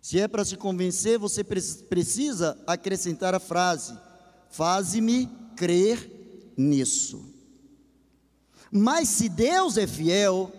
Se 0.01 0.21
é 0.21 0.29
para 0.29 0.45
se 0.45 0.57
convencer, 0.57 1.19
você 1.19 1.43
precisa 1.43 2.59
acrescentar 2.67 3.35
a 3.35 3.41
frase: 3.41 3.99
faze-me 4.51 5.29
crer 5.57 6.53
nisso. 6.57 7.25
Mas 8.71 9.09
se 9.09 9.29
Deus 9.29 9.77
é 9.77 9.87
fiel, 9.87 10.53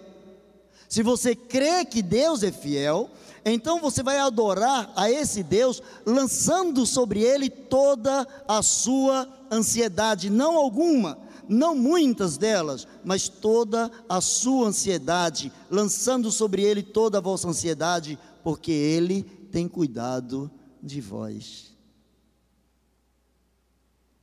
se 0.88 1.04
você 1.04 1.36
crê 1.36 1.84
que 1.84 2.02
Deus 2.02 2.44
é 2.44 2.52
fiel, 2.52 3.12
então 3.46 3.80
você 3.80 4.02
vai 4.02 4.18
adorar 4.18 4.92
a 4.96 5.10
esse 5.10 5.44
Deus, 5.44 5.80
lançando 6.04 6.84
sobre 6.84 7.22
ele 7.22 7.48
toda 7.48 8.28
a 8.48 8.64
sua 8.64 9.32
ansiedade, 9.52 10.32
não 10.32 10.58
alguma, 10.58 11.20
não 11.48 11.76
muitas 11.76 12.38
delas, 12.38 12.88
mas 13.04 13.30
toda 13.30 13.92
a 14.10 14.20
sua 14.20 14.70
ansiedade, 14.70 15.52
lançando 15.70 16.32
sobre 16.32 16.64
ele 16.64 16.82
toda 16.82 17.20
a 17.20 17.22
vossa 17.22 17.48
ansiedade, 17.48 18.18
porque 18.44 18.72
ele 18.72 19.22
tem 19.52 19.68
cuidado 19.68 20.50
de 20.82 21.00
vós. 21.00 21.72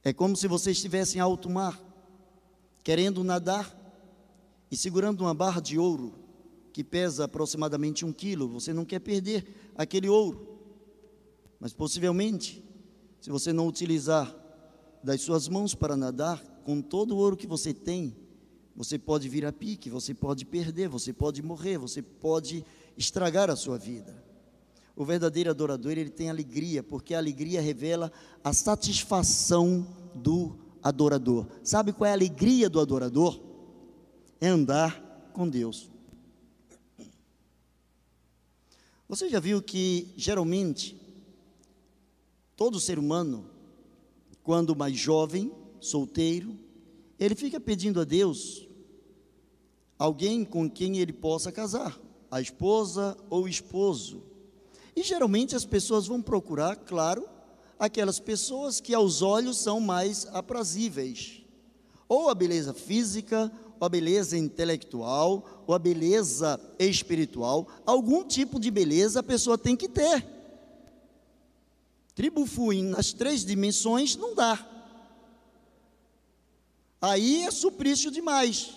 É 0.03 0.13
como 0.13 0.37
se 0.37 0.49
você 0.49 0.73
estivesse 0.73 1.19
em 1.19 1.21
alto 1.21 1.49
mar, 1.49 1.81
querendo 2.83 3.23
nadar 3.23 3.73
e 4.69 4.77
segurando 4.77 5.21
uma 5.21 5.33
barra 5.33 5.61
de 5.61 5.79
ouro 5.79 6.22
que 6.73 6.83
pesa 6.83 7.25
aproximadamente 7.25 8.05
um 8.05 8.13
quilo, 8.13 8.49
você 8.49 8.73
não 8.73 8.85
quer 8.85 9.01
perder 9.01 9.47
aquele 9.75 10.09
ouro. 10.09 10.49
Mas 11.61 11.73
possivelmente, 11.73 12.65
se 13.21 13.31
você 13.31 13.53
não 13.53 13.69
utilizar 13.69 14.35
das 15.05 15.21
suas 15.21 15.49
mãos 15.49 15.75
para 15.75 15.97
nadar, 15.97 16.43
com 16.65 16.81
todo 16.81 17.15
o 17.15 17.19
ouro 17.19 17.37
que 17.37 17.47
você 17.47 17.75
tem, 17.75 18.17
você 18.75 18.99
pode 18.99 19.29
vir 19.29 19.45
a 19.45 19.53
pique, 19.53 19.91
você 19.91 20.15
pode 20.15 20.45
perder, 20.47 20.89
você 20.89 21.13
pode 21.13 21.43
morrer, 21.43 21.77
você 21.77 22.01
pode 22.01 22.65
estragar 22.97 23.51
a 23.51 23.57
sua 23.57 23.77
vida. 23.79 24.25
O 24.97 25.05
verdadeiro 25.05 25.51
adorador, 25.51 25.93
ele 25.93 26.11
tem 26.11 26.31
alegria, 26.31 26.83
porque 26.83 27.15
a 27.15 27.19
alegria 27.19 27.61
revela 27.61 28.11
a 28.43 28.53
satisfação 28.53 29.87
do 30.15 30.57
adorador. 30.83 31.47
Sabe 31.63 31.93
qual 31.93 32.09
é 32.09 32.11
a 32.11 32.15
alegria 32.15 32.69
do 32.69 32.81
adorador? 32.81 33.41
É 34.41 34.49
andar 34.49 35.31
com 35.33 35.49
Deus. 35.49 35.92
Você 39.13 39.29
já 39.29 39.39
viu 39.39 39.61
que, 39.61 40.11
geralmente, 40.17 40.99
todo 42.57 42.81
ser 42.81 42.99
humano, 42.99 43.45
quando 44.43 44.75
mais 44.75 44.97
jovem, 44.97 45.53
solteiro, 45.79 46.59
ele 47.19 47.35
fica 47.35 47.61
pedindo 47.61 48.01
a 48.01 48.05
Deus 48.05 48.67
alguém 49.99 50.47
com 50.47 50.67
quem 50.67 50.97
ele 50.97 51.13
possa 51.13 51.53
casar, 51.53 52.01
a 52.31 52.41
esposa 52.41 53.15
ou 53.29 53.43
o 53.43 53.49
esposo. 53.49 54.23
E 54.97 55.03
geralmente 55.03 55.55
as 55.55 55.67
pessoas 55.67 56.07
vão 56.07 56.23
procurar, 56.23 56.75
claro, 56.77 57.29
aquelas 57.79 58.19
pessoas 58.19 58.81
que 58.81 58.95
aos 58.95 59.21
olhos 59.21 59.59
são 59.59 59.79
mais 59.79 60.27
aprazíveis, 60.29 61.43
ou 62.09 62.31
a 62.31 62.35
beleza 62.35 62.73
física, 62.73 63.53
ou 63.83 63.87
a 63.87 63.89
beleza 63.89 64.39
intelectual, 64.39 65.65
ou 65.67 65.75
a 65.75 65.79
beleza 65.79 66.61
espiritual, 66.79 67.67
algum 67.85 68.23
tipo 68.23 68.61
de 68.61 68.71
beleza 68.71 69.19
a 69.19 69.25
pessoa 69.25 69.59
tem 69.59 69.75
que 69.75 69.89
ter. 69.89 70.25
Tribufuim 72.15 72.85
nas 72.85 73.13
três 73.13 73.45
dimensões 73.45 74.15
não 74.15 74.37
dá. 74.37 74.65
Aí 77.01 77.43
é 77.43 77.51
suprício 77.51 78.09
demais. 78.09 78.75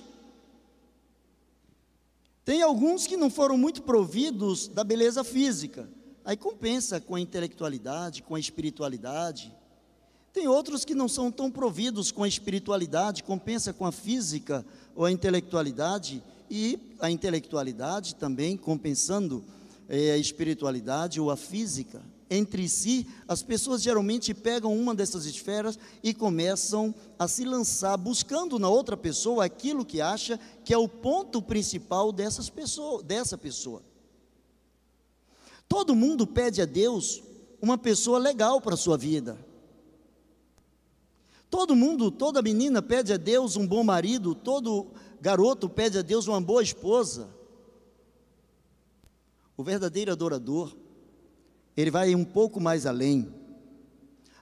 Tem 2.43 2.63
alguns 2.63 3.05
que 3.05 3.15
não 3.15 3.29
foram 3.29 3.59
muito 3.59 3.83
providos 3.83 4.67
da 4.67 4.83
beleza 4.83 5.23
física. 5.23 5.87
Aí 6.23 6.35
compensa 6.35 6.99
com 6.99 7.13
a 7.13 7.21
intelectualidade, 7.21 8.23
com 8.23 8.33
a 8.33 8.39
espiritualidade. 8.39 9.55
Tem 10.35 10.49
outros 10.49 10.83
que 10.83 10.93
não 10.93 11.07
são 11.07 11.31
tão 11.31 11.49
providos 11.49 12.11
com 12.11 12.21
a 12.21 12.27
espiritualidade, 12.27 13.23
compensa 13.23 13.71
com 13.71 13.85
a 13.85 13.91
física 13.93 14.65
ou 14.93 15.05
a 15.05 15.11
intelectualidade, 15.11 16.21
e 16.51 16.77
a 16.99 17.09
intelectualidade 17.09 18.15
também 18.15 18.57
compensando 18.57 19.41
é, 19.87 20.11
a 20.11 20.17
espiritualidade 20.17 21.21
ou 21.21 21.31
a 21.31 21.37
física. 21.37 22.03
Entre 22.29 22.67
si, 22.67 23.07
as 23.29 23.41
pessoas 23.41 23.81
geralmente 23.81 24.33
pegam 24.33 24.77
uma 24.77 24.93
dessas 24.93 25.25
esferas 25.25 25.79
e 26.03 26.13
começam 26.13 26.93
a 27.17 27.29
se 27.29 27.45
lançar 27.45 27.95
buscando 27.95 28.59
na 28.59 28.67
outra 28.67 28.97
pessoa 28.97 29.45
aquilo 29.45 29.85
que 29.85 30.01
acha 30.01 30.37
que 30.65 30.73
é 30.73 30.77
o 30.77 30.89
ponto 30.89 31.41
principal 31.41 32.11
dessas 32.11 32.49
pessoa, 32.49 33.01
dessa 33.01 33.37
pessoa. 33.37 33.81
Todo 35.65 35.95
mundo 35.95 36.27
pede 36.27 36.61
a 36.61 36.65
Deus 36.65 37.23
uma 37.61 37.77
pessoa 37.77 38.19
legal 38.19 38.59
para 38.59 38.73
a 38.73 38.77
sua 38.77 38.97
vida. 38.97 39.54
Todo 41.55 41.73
mundo, 41.73 42.11
toda 42.11 42.41
menina 42.41 42.81
pede 42.81 43.13
a 43.13 43.17
Deus 43.17 43.55
um 43.55 43.65
bom 43.65 43.81
marido, 43.81 44.35
todo 44.35 44.87
garoto 45.21 45.69
pede 45.69 45.97
a 45.97 46.01
Deus 46.01 46.27
uma 46.27 46.41
boa 46.41 46.61
esposa. 46.61 47.29
O 49.55 49.63
verdadeiro 49.63 50.11
adorador, 50.11 50.75
ele 51.77 51.89
vai 51.89 52.13
um 52.13 52.25
pouco 52.25 52.59
mais 52.59 52.85
além. 52.85 53.33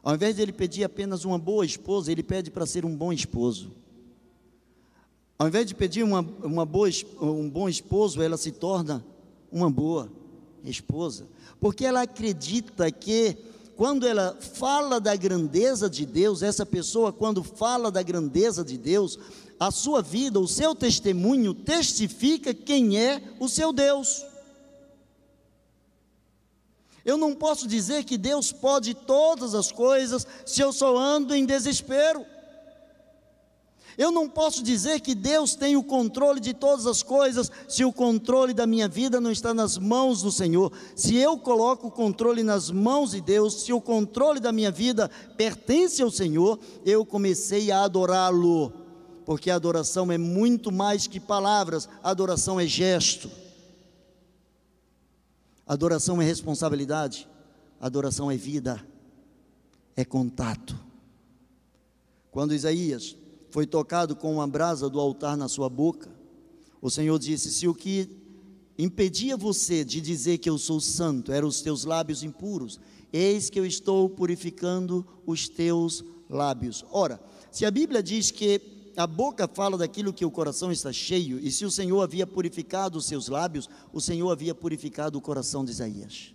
Ao 0.02 0.16
invés 0.16 0.36
de 0.36 0.42
ele 0.42 0.52
pedir 0.52 0.84
apenas 0.84 1.24
uma 1.24 1.38
boa 1.38 1.64
esposa, 1.64 2.12
ele 2.12 2.24
pede 2.24 2.50
para 2.50 2.66
ser 2.66 2.84
um 2.84 2.98
bom 2.98 3.14
esposo. 3.14 3.72
Ao 5.38 5.48
invés 5.48 5.68
de 5.68 5.76
pedir 5.76 6.02
uma, 6.02 6.22
uma 6.22 6.66
boa, 6.66 6.90
um 7.22 7.48
bom 7.48 7.70
esposo, 7.70 8.24
ela 8.24 8.38
se 8.38 8.52
torna 8.52 9.06
uma 9.52 9.70
boa 9.70 10.12
esposa. 10.64 11.28
Porque 11.60 11.86
ela 11.86 12.02
acredita 12.02 12.92
que 12.92 13.38
quando 13.76 14.08
ela 14.08 14.38
fala 14.40 15.00
da 15.00 15.16
grandeza 15.16 15.90
de 15.90 16.06
Deus, 16.06 16.44
essa 16.44 16.66
pessoa, 16.66 17.12
quando 17.12 17.44
fala 17.44 17.92
da 17.92 18.04
grandeza 18.04 18.64
de 18.64 18.78
Deus, 18.78 19.18
a 19.60 19.72
sua 19.72 20.02
vida, 20.02 20.40
o 20.40 20.48
seu 20.48 20.76
testemunho 20.76 21.54
testifica 21.54 22.54
quem 22.54 23.00
é 23.00 23.22
o 23.40 23.48
seu 23.50 23.74
Deus. 23.74 24.24
Eu 27.06 27.18
não 27.18 27.36
posso 27.36 27.68
dizer 27.68 28.06
que 28.06 28.18
Deus 28.18 28.52
pode 28.52 28.94
todas 28.94 29.54
as 29.54 29.72
coisas 29.72 30.26
se 30.46 30.62
eu 30.62 30.72
só 30.72 30.98
ando 30.98 31.36
em 31.36 31.46
desespero. 31.46 32.26
Eu 33.98 34.12
não 34.12 34.28
posso 34.28 34.64
dizer 34.64 35.00
que 35.02 35.14
Deus 35.14 35.56
tem 35.56 35.76
o 35.76 35.84
controle 35.84 36.40
de 36.40 36.54
todas 36.54 36.88
as 36.88 37.04
coisas 37.04 37.52
se 37.68 37.86
o 37.86 37.94
controle 37.94 38.54
da 38.54 38.66
minha 38.66 38.88
vida 38.88 39.22
não 39.22 39.32
está 39.32 39.54
nas 39.54 39.78
mãos 39.78 40.22
do 40.22 40.32
Senhor. 40.32 40.72
Se 40.96 41.16
eu 41.16 41.38
coloco 41.38 41.88
o 41.88 41.92
controle 41.92 42.44
nas 42.44 42.72
mãos 42.72 43.12
de 43.12 43.22
Deus, 43.22 43.64
se 43.64 43.72
o 43.72 43.80
controle 43.80 44.40
da 44.40 44.52
minha 44.52 44.72
vida 44.72 45.10
pertence 45.38 46.02
ao 46.02 46.10
Senhor, 46.10 46.60
eu 46.86 47.06
comecei 47.06 47.72
a 47.72 47.84
adorá-lo. 47.84 48.74
Porque 49.26 49.50
a 49.50 49.56
adoração 49.56 50.12
é 50.12 50.18
muito 50.18 50.72
mais 50.72 51.08
que 51.08 51.20
palavras, 51.20 51.88
a 52.04 52.10
adoração 52.10 52.60
é 52.60 52.66
gesto. 52.66 53.30
Adoração 55.66 56.22
é 56.22 56.26
responsabilidade, 56.26 57.28
adoração 57.80 58.30
é 58.30 58.36
vida, 58.36 58.86
é 59.96 60.04
contato. 60.04 60.78
Quando 62.32 62.54
Isaías 62.54 63.16
foi 63.54 63.68
tocado 63.68 64.16
com 64.16 64.34
uma 64.34 64.48
brasa 64.48 64.90
do 64.90 65.00
altar 65.00 65.38
na 65.38 65.48
sua 65.48 65.70
boca, 65.70 66.10
o 66.82 66.90
Senhor 66.90 67.20
disse: 67.20 67.52
Se 67.52 67.68
o 67.68 67.76
que 67.76 68.10
impedia 68.80 69.38
você 69.38 69.86
de 69.86 70.02
dizer 70.02 70.40
que 70.40 70.50
eu 70.50 70.58
sou 70.58 70.82
santo 70.82 71.32
eram 71.32 71.48
os 71.48 71.62
teus 71.62 71.86
lábios 71.86 72.24
impuros, 72.24 72.80
eis 73.14 73.52
que 73.52 73.60
eu 73.60 73.66
estou 73.66 74.10
purificando 74.10 75.06
os 75.24 75.48
teus 75.48 76.04
lábios. 76.28 76.84
Ora, 76.90 77.22
se 77.52 77.64
a 77.64 77.70
Bíblia 77.70 78.02
diz 78.02 78.32
que 78.32 78.60
a 78.98 79.06
boca 79.06 79.48
fala 79.48 79.78
daquilo 79.78 80.12
que 80.12 80.26
o 80.26 80.32
coração 80.32 80.72
está 80.72 80.92
cheio, 80.92 81.38
e 81.40 81.52
se 81.52 81.64
o 81.64 81.70
Senhor 81.70 82.02
havia 82.02 82.26
purificado 82.26 82.98
os 82.98 83.06
seus 83.06 83.28
lábios, 83.28 83.70
o 83.94 84.02
Senhor 84.02 84.32
havia 84.32 84.56
purificado 84.56 85.16
o 85.20 85.22
coração 85.22 85.64
de 85.64 85.70
Isaías. 85.70 86.34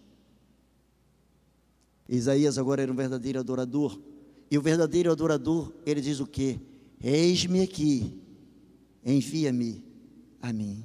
Isaías 2.08 2.58
agora 2.58 2.80
era 2.80 2.92
um 2.92 2.96
verdadeiro 2.96 3.40
adorador, 3.40 3.98
e 4.48 4.56
o 4.56 4.62
verdadeiro 4.62 5.10
adorador, 5.10 5.72
ele 5.84 6.00
diz 6.00 6.20
o 6.20 6.26
que? 6.26 6.60
Eis-me 7.00 7.62
aqui, 7.62 8.20
envia-me 9.04 9.84
a 10.42 10.52
mim. 10.52 10.84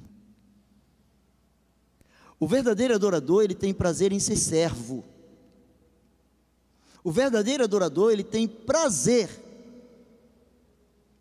O 2.39 2.47
verdadeiro 2.47 2.93
adorador, 2.93 3.43
ele 3.43 3.55
tem 3.55 3.73
prazer 3.73 4.11
em 4.11 4.19
ser 4.19 4.35
servo. 4.35 5.03
O 7.03 7.11
verdadeiro 7.11 7.63
adorador, 7.63 8.11
ele 8.11 8.23
tem 8.23 8.47
prazer 8.47 9.29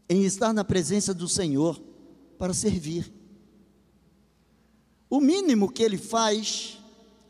em 0.09 0.25
estar 0.25 0.53
na 0.53 0.65
presença 0.65 1.15
do 1.15 1.29
Senhor 1.29 1.81
para 2.39 2.53
servir. 2.53 3.11
O 5.09 5.21
mínimo 5.21 5.71
que 5.71 5.83
ele 5.83 5.97
faz 5.97 6.79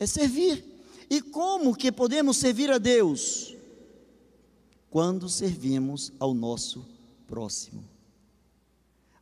é 0.00 0.06
servir. 0.06 0.64
E 1.08 1.20
como 1.20 1.76
que 1.76 1.92
podemos 1.92 2.38
servir 2.38 2.70
a 2.70 2.78
Deus? 2.78 3.54
Quando 4.88 5.28
servimos 5.28 6.12
ao 6.18 6.32
nosso 6.32 6.91
próximo. 7.32 7.82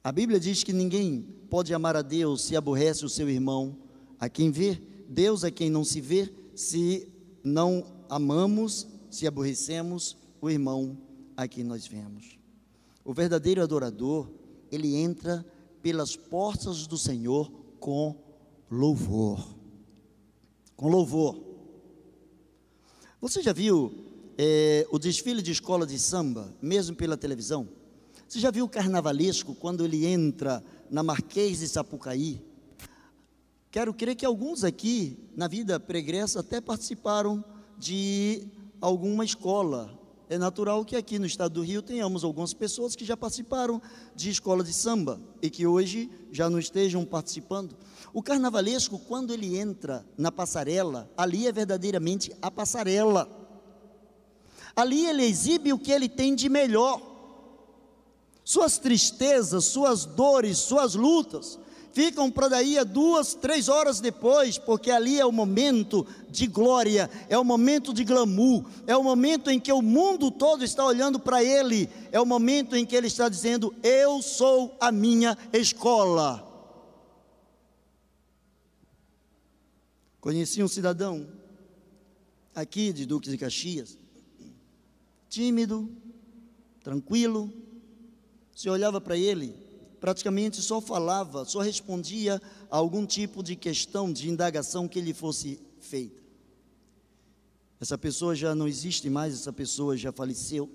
A 0.03 0.11
Bíblia 0.11 0.41
diz 0.41 0.65
que 0.65 0.73
ninguém 0.73 1.23
pode 1.49 1.73
amar 1.73 1.95
a 1.95 2.03
Deus 2.03 2.43
se 2.43 2.57
aborrece 2.57 3.05
o 3.05 3.09
seu 3.09 3.31
irmão, 3.31 3.77
a 4.19 4.29
quem 4.29 4.51
vê, 4.51 4.83
Deus 5.09 5.45
a 5.45 5.51
quem 5.53 5.71
não 5.71 5.85
se 5.85 6.01
vê, 6.01 6.29
se 6.53 7.09
não 7.45 7.87
amamos, 8.09 8.89
se 9.09 9.29
aborrecemos 9.29 10.17
o 10.41 10.51
irmão 10.51 10.99
a 11.37 11.47
quem 11.47 11.63
nós 11.63 11.87
vemos. 11.87 12.37
O 13.05 13.15
verdadeiro 13.15 13.63
adorador, 13.63 14.29
ele 14.73 14.97
entra 14.97 15.47
pelas 15.81 16.17
portas 16.17 16.89
do 16.89 16.99
Senhor 16.99 17.49
com 17.79 18.17
louvor. 18.69 19.55
Com 20.75 20.89
louvor. 20.89 21.41
Você 23.21 23.41
já 23.41 23.53
viu 23.53 23.95
é, 24.37 24.85
o 24.91 24.99
desfile 24.99 25.41
de 25.41 25.53
escola 25.53 25.87
de 25.87 25.97
samba, 25.97 26.53
mesmo 26.61 26.97
pela 26.97 27.17
televisão? 27.17 27.79
Você 28.31 28.39
já 28.39 28.53
viu 28.53 28.65
o 28.65 28.69
carnavalesco 28.69 29.57
quando 29.57 29.85
ele 29.85 30.07
entra 30.07 30.63
na 30.89 31.03
Marquês 31.03 31.59
de 31.59 31.67
Sapucaí? 31.67 32.41
Quero 33.73 33.93
crer 33.93 34.15
que 34.15 34.25
alguns 34.25 34.63
aqui, 34.63 35.19
na 35.35 35.49
vida 35.49 35.81
pregressa, 35.81 36.39
até 36.39 36.61
participaram 36.61 37.45
de 37.77 38.47
alguma 38.81 39.25
escola. 39.25 39.99
É 40.29 40.39
natural 40.39 40.85
que 40.85 40.95
aqui 40.95 41.19
no 41.19 41.27
estado 41.27 41.55
do 41.55 41.63
Rio 41.63 41.83
tenhamos 41.83 42.23
algumas 42.23 42.55
pessoas 42.55 42.95
que 42.95 43.05
já 43.05 43.17
participaram 43.17 43.83
de 44.15 44.31
escola 44.31 44.63
de 44.63 44.73
samba 44.73 45.21
e 45.43 45.51
que 45.51 45.67
hoje 45.67 46.09
já 46.31 46.49
não 46.49 46.61
estejam 46.61 47.05
participando. 47.05 47.77
O 48.15 48.23
carnavalesco, 48.23 48.97
quando 48.97 49.33
ele 49.33 49.59
entra 49.59 50.07
na 50.17 50.31
passarela, 50.31 51.11
ali 51.17 51.49
é 51.49 51.53
verdadeiramente 51.53 52.33
a 52.41 52.49
passarela. 52.49 53.29
Ali 54.77 55.05
ele 55.05 55.25
exibe 55.25 55.73
o 55.73 55.79
que 55.81 55.91
ele 55.91 56.09
tem 56.09 56.37
de 56.37 56.49
melhor 56.49 57.10
suas 58.51 58.79
tristezas, 58.79 59.65
suas 59.67 60.05
dores, 60.05 60.59
suas 60.59 60.97
lutas, 60.97 61.57
ficam 61.93 62.29
para 62.29 62.49
daí 62.49 62.77
a 62.77 62.83
duas, 62.83 63.33
três 63.33 63.69
horas 63.69 64.01
depois, 64.01 64.59
porque 64.59 64.91
ali 64.91 65.21
é 65.21 65.25
o 65.25 65.31
momento 65.31 66.05
de 66.29 66.49
glória, 66.49 67.09
é 67.29 67.39
o 67.39 67.45
momento 67.45 67.95
de 67.95 68.03
glamour, 68.03 68.65
é 68.89 68.97
o 68.97 69.05
momento 69.05 69.53
em 69.53 69.61
que 69.61 69.73
o 69.73 69.81
mundo 69.81 70.33
todo 70.33 70.65
está 70.65 70.85
olhando 70.85 71.21
para 71.21 71.45
ele, 71.45 71.89
é 72.11 72.21
o 72.21 72.27
momento 72.27 72.75
em 72.75 72.85
que 72.85 72.97
ele 72.97 73.07
está 73.07 73.29
dizendo: 73.29 73.73
Eu 73.85 74.21
sou 74.21 74.77
a 74.81 74.91
minha 74.91 75.39
escola. 75.53 76.45
Conheci 80.21 80.61
um 80.61 80.69
cidadão 80.69 81.25
aqui 82.53 82.93
de 82.93 83.07
Duques 83.07 83.31
de 83.31 83.39
Caxias, 83.39 83.97
tímido, 85.29 85.89
tranquilo, 86.83 87.49
você 88.55 88.69
olhava 88.69 89.01
para 89.01 89.17
ele, 89.17 89.55
praticamente 90.01 90.61
só 90.63 90.81
falava, 90.81 91.45
só 91.45 91.61
respondia 91.61 92.41
a 92.71 92.77
algum 92.77 93.07
tipo 93.07 93.43
de 93.43 93.55
questão, 93.57 94.13
de 94.13 94.29
indagação 94.29 94.89
que 94.89 95.01
lhe 95.01 95.13
fosse 95.13 95.61
feita. 95.79 96.21
Essa 97.81 97.97
pessoa 97.97 98.35
já 98.35 98.55
não 98.55 98.69
existe 98.69 99.09
mais, 99.09 99.35
essa 99.35 99.53
pessoa 99.53 99.97
já 99.97 100.13
faleceu. 100.13 100.69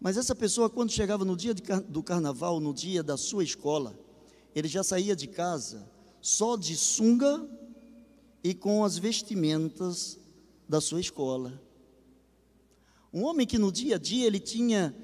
Mas 0.00 0.16
essa 0.16 0.34
pessoa, 0.34 0.68
quando 0.68 0.92
chegava 0.92 1.24
no 1.24 1.36
dia 1.36 1.54
car 1.54 1.82
do 1.82 2.02
carnaval, 2.02 2.60
no 2.60 2.72
dia 2.74 3.02
da 3.02 3.16
sua 3.16 3.42
escola, 3.42 3.98
ele 4.54 4.68
já 4.68 4.82
saía 4.82 5.16
de 5.16 5.26
casa 5.26 5.88
só 6.20 6.56
de 6.56 6.76
sunga 6.76 7.48
e 8.44 8.54
com 8.54 8.84
as 8.84 8.98
vestimentas 8.98 10.18
da 10.68 10.80
sua 10.80 11.00
escola. 11.00 11.60
Um 13.12 13.24
homem 13.24 13.46
que 13.46 13.58
no 13.58 13.72
dia 13.72 13.96
a 13.96 13.98
dia 13.98 14.26
ele 14.26 14.38
tinha 14.38 14.94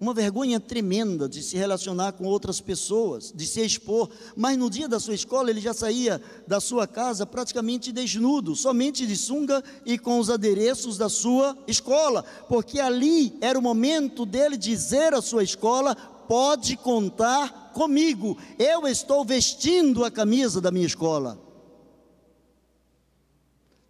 uma 0.00 0.14
vergonha 0.14 0.60
tremenda 0.60 1.28
de 1.28 1.42
se 1.42 1.56
relacionar 1.56 2.12
com 2.12 2.24
outras 2.24 2.60
pessoas, 2.60 3.32
de 3.34 3.46
se 3.46 3.60
expor, 3.60 4.08
mas 4.36 4.56
no 4.56 4.70
dia 4.70 4.88
da 4.88 5.00
sua 5.00 5.14
escola 5.14 5.50
ele 5.50 5.60
já 5.60 5.74
saía 5.74 6.22
da 6.46 6.60
sua 6.60 6.86
casa 6.86 7.26
praticamente 7.26 7.90
desnudo, 7.90 8.54
somente 8.54 9.06
de 9.06 9.16
sunga 9.16 9.62
e 9.84 9.98
com 9.98 10.20
os 10.20 10.30
adereços 10.30 10.96
da 10.96 11.08
sua 11.08 11.56
escola, 11.66 12.22
porque 12.48 12.78
ali 12.78 13.36
era 13.40 13.58
o 13.58 13.62
momento 13.62 14.24
dele 14.24 14.56
dizer 14.56 15.14
à 15.14 15.20
sua 15.20 15.42
escola: 15.42 15.96
pode 15.96 16.76
contar 16.76 17.72
comigo, 17.74 18.38
eu 18.58 18.86
estou 18.86 19.24
vestindo 19.24 20.04
a 20.04 20.10
camisa 20.10 20.60
da 20.60 20.70
minha 20.70 20.86
escola. 20.86 21.38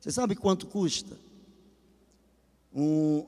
Você 0.00 0.10
sabe 0.10 0.34
quanto 0.34 0.66
custa? 0.66 1.18
Um, 2.74 3.26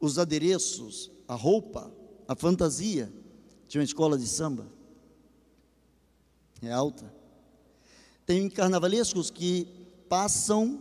os 0.00 0.18
adereços 0.18 1.10
a 1.32 1.34
roupa, 1.34 1.90
a 2.28 2.34
fantasia 2.34 3.10
de 3.66 3.78
uma 3.78 3.84
escola 3.84 4.18
de 4.18 4.26
samba. 4.26 4.66
É 6.60 6.70
alta. 6.70 7.10
Tem 8.26 8.50
carnavalescos 8.50 9.30
que 9.30 9.66
passam 10.10 10.78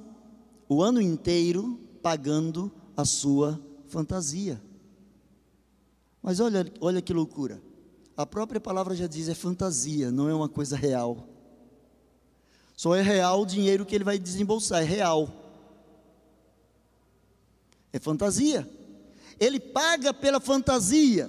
o 0.67 0.83
ano 0.83 1.01
inteiro 1.01 1.79
pagando 2.03 2.69
a 2.97 3.05
sua 3.05 3.59
fantasia. 3.87 4.61
Mas 6.21 6.41
olha, 6.41 6.71
olha 6.81 7.01
que 7.01 7.13
loucura. 7.13 7.61
A 8.17 8.25
própria 8.25 8.59
palavra 8.59 8.93
já 8.93 9.07
diz 9.07 9.29
é 9.29 9.33
fantasia, 9.33 10.11
não 10.11 10.27
é 10.27 10.33
uma 10.33 10.49
coisa 10.49 10.75
real. 10.75 11.29
Só 12.75 12.93
é 12.93 13.01
real 13.01 13.41
o 13.41 13.45
dinheiro 13.45 13.85
que 13.85 13.95
ele 13.95 14.03
vai 14.03 14.19
desembolsar, 14.19 14.81
é 14.81 14.85
real. 14.85 15.29
É 17.93 17.99
fantasia. 17.99 18.69
Ele 19.41 19.59
paga 19.59 20.13
pela 20.13 20.39
fantasia. 20.39 21.27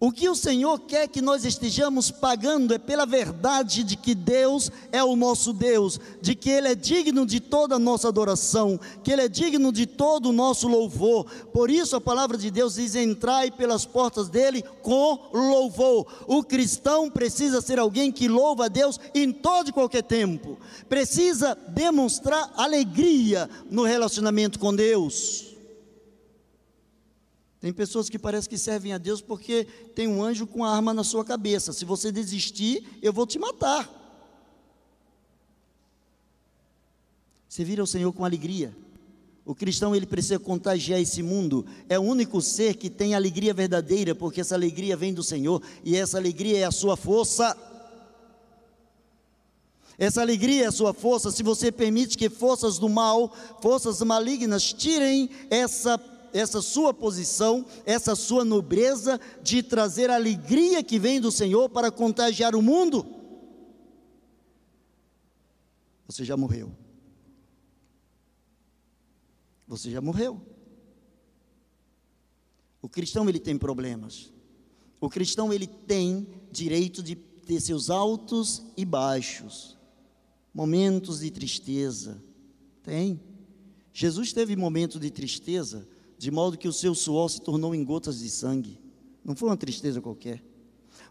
O 0.00 0.10
que 0.10 0.28
o 0.28 0.34
Senhor 0.34 0.80
quer 0.80 1.08
que 1.08 1.22
nós 1.22 1.44
estejamos 1.44 2.10
pagando 2.10 2.74
é 2.74 2.78
pela 2.78 3.06
verdade 3.06 3.84
de 3.84 3.96
que 3.96 4.12
Deus 4.12 4.70
é 4.90 5.02
o 5.02 5.14
nosso 5.14 5.52
Deus, 5.52 6.00
de 6.20 6.34
que 6.34 6.50
Ele 6.50 6.68
é 6.68 6.74
digno 6.74 7.24
de 7.24 7.38
toda 7.38 7.76
a 7.76 7.78
nossa 7.78 8.08
adoração, 8.08 8.78
que 9.02 9.12
Ele 9.12 9.22
é 9.22 9.28
digno 9.28 9.72
de 9.72 9.86
todo 9.86 10.30
o 10.30 10.32
nosso 10.32 10.66
louvor. 10.66 11.24
Por 11.52 11.70
isso 11.70 11.94
a 11.94 12.00
palavra 12.00 12.36
de 12.36 12.50
Deus 12.50 12.74
diz: 12.74 12.96
entrai 12.96 13.52
pelas 13.52 13.86
portas 13.86 14.28
dele 14.28 14.64
com 14.82 15.30
louvor. 15.32 16.06
O 16.26 16.42
cristão 16.42 17.08
precisa 17.08 17.62
ser 17.62 17.78
alguém 17.78 18.10
que 18.10 18.26
louva 18.26 18.66
a 18.66 18.68
Deus 18.68 18.98
em 19.14 19.32
todo 19.32 19.68
e 19.68 19.72
qualquer 19.72 20.02
tempo, 20.02 20.58
precisa 20.88 21.56
demonstrar 21.68 22.52
alegria 22.56 23.48
no 23.70 23.84
relacionamento 23.84 24.58
com 24.58 24.74
Deus. 24.74 25.53
Tem 27.64 27.72
pessoas 27.72 28.10
que 28.10 28.18
parecem 28.18 28.50
que 28.50 28.58
servem 28.58 28.92
a 28.92 28.98
Deus 28.98 29.22
porque 29.22 29.66
tem 29.94 30.06
um 30.06 30.22
anjo 30.22 30.46
com 30.46 30.62
a 30.62 30.70
arma 30.70 30.92
na 30.92 31.02
sua 31.02 31.24
cabeça. 31.24 31.72
Se 31.72 31.86
você 31.86 32.12
desistir, 32.12 32.86
eu 33.00 33.10
vou 33.10 33.26
te 33.26 33.38
matar. 33.38 33.88
Você 37.48 37.64
vira 37.64 37.82
o 37.82 37.86
Senhor 37.86 38.12
com 38.12 38.22
alegria. 38.22 38.76
O 39.46 39.54
cristão 39.54 39.96
ele 39.96 40.04
precisa 40.04 40.38
contagiar 40.38 41.00
esse 41.00 41.22
mundo. 41.22 41.64
É 41.88 41.98
o 41.98 42.02
único 42.02 42.38
ser 42.42 42.74
que 42.74 42.90
tem 42.90 43.14
alegria 43.14 43.54
verdadeira, 43.54 44.14
porque 44.14 44.42
essa 44.42 44.54
alegria 44.54 44.94
vem 44.94 45.14
do 45.14 45.22
Senhor 45.22 45.62
e 45.82 45.96
essa 45.96 46.18
alegria 46.18 46.58
é 46.58 46.64
a 46.64 46.70
sua 46.70 46.98
força. 46.98 47.56
Essa 49.96 50.20
alegria 50.20 50.64
é 50.64 50.66
a 50.66 50.70
sua 50.70 50.92
força. 50.92 51.30
Se 51.30 51.42
você 51.42 51.72
permite 51.72 52.18
que 52.18 52.28
forças 52.28 52.78
do 52.78 52.90
mal, 52.90 53.34
forças 53.62 54.02
malignas 54.02 54.70
tirem 54.70 55.30
essa 55.48 55.96
essa 56.34 56.60
sua 56.60 56.92
posição, 56.92 57.64
essa 57.86 58.16
sua 58.16 58.44
nobreza 58.44 59.20
de 59.40 59.62
trazer 59.62 60.10
a 60.10 60.16
alegria 60.16 60.82
que 60.82 60.98
vem 60.98 61.20
do 61.20 61.30
Senhor 61.30 61.68
para 61.68 61.92
contagiar 61.92 62.56
o 62.56 62.60
mundo, 62.60 63.06
você 66.08 66.24
já 66.24 66.36
morreu. 66.36 66.76
Você 69.68 69.90
já 69.92 70.00
morreu. 70.00 70.42
O 72.82 72.88
cristão 72.88 73.28
ele 73.28 73.38
tem 73.38 73.56
problemas. 73.56 74.32
O 75.00 75.08
cristão 75.08 75.52
ele 75.52 75.68
tem 75.68 76.26
direito 76.50 77.00
de 77.00 77.14
ter 77.14 77.60
seus 77.60 77.90
altos 77.90 78.62
e 78.76 78.84
baixos, 78.84 79.78
momentos 80.52 81.20
de 81.20 81.30
tristeza. 81.30 82.20
Tem. 82.82 83.20
Jesus 83.92 84.32
teve 84.32 84.56
momentos 84.56 85.00
de 85.00 85.10
tristeza 85.10 85.93
de 86.24 86.30
modo 86.30 86.56
que 86.56 86.66
o 86.66 86.72
seu 86.72 86.94
suor 86.94 87.28
se 87.28 87.38
tornou 87.38 87.74
em 87.74 87.84
gotas 87.84 88.20
de 88.20 88.30
sangue. 88.30 88.80
Não 89.22 89.36
foi 89.36 89.50
uma 89.50 89.58
tristeza 89.58 90.00
qualquer. 90.00 90.42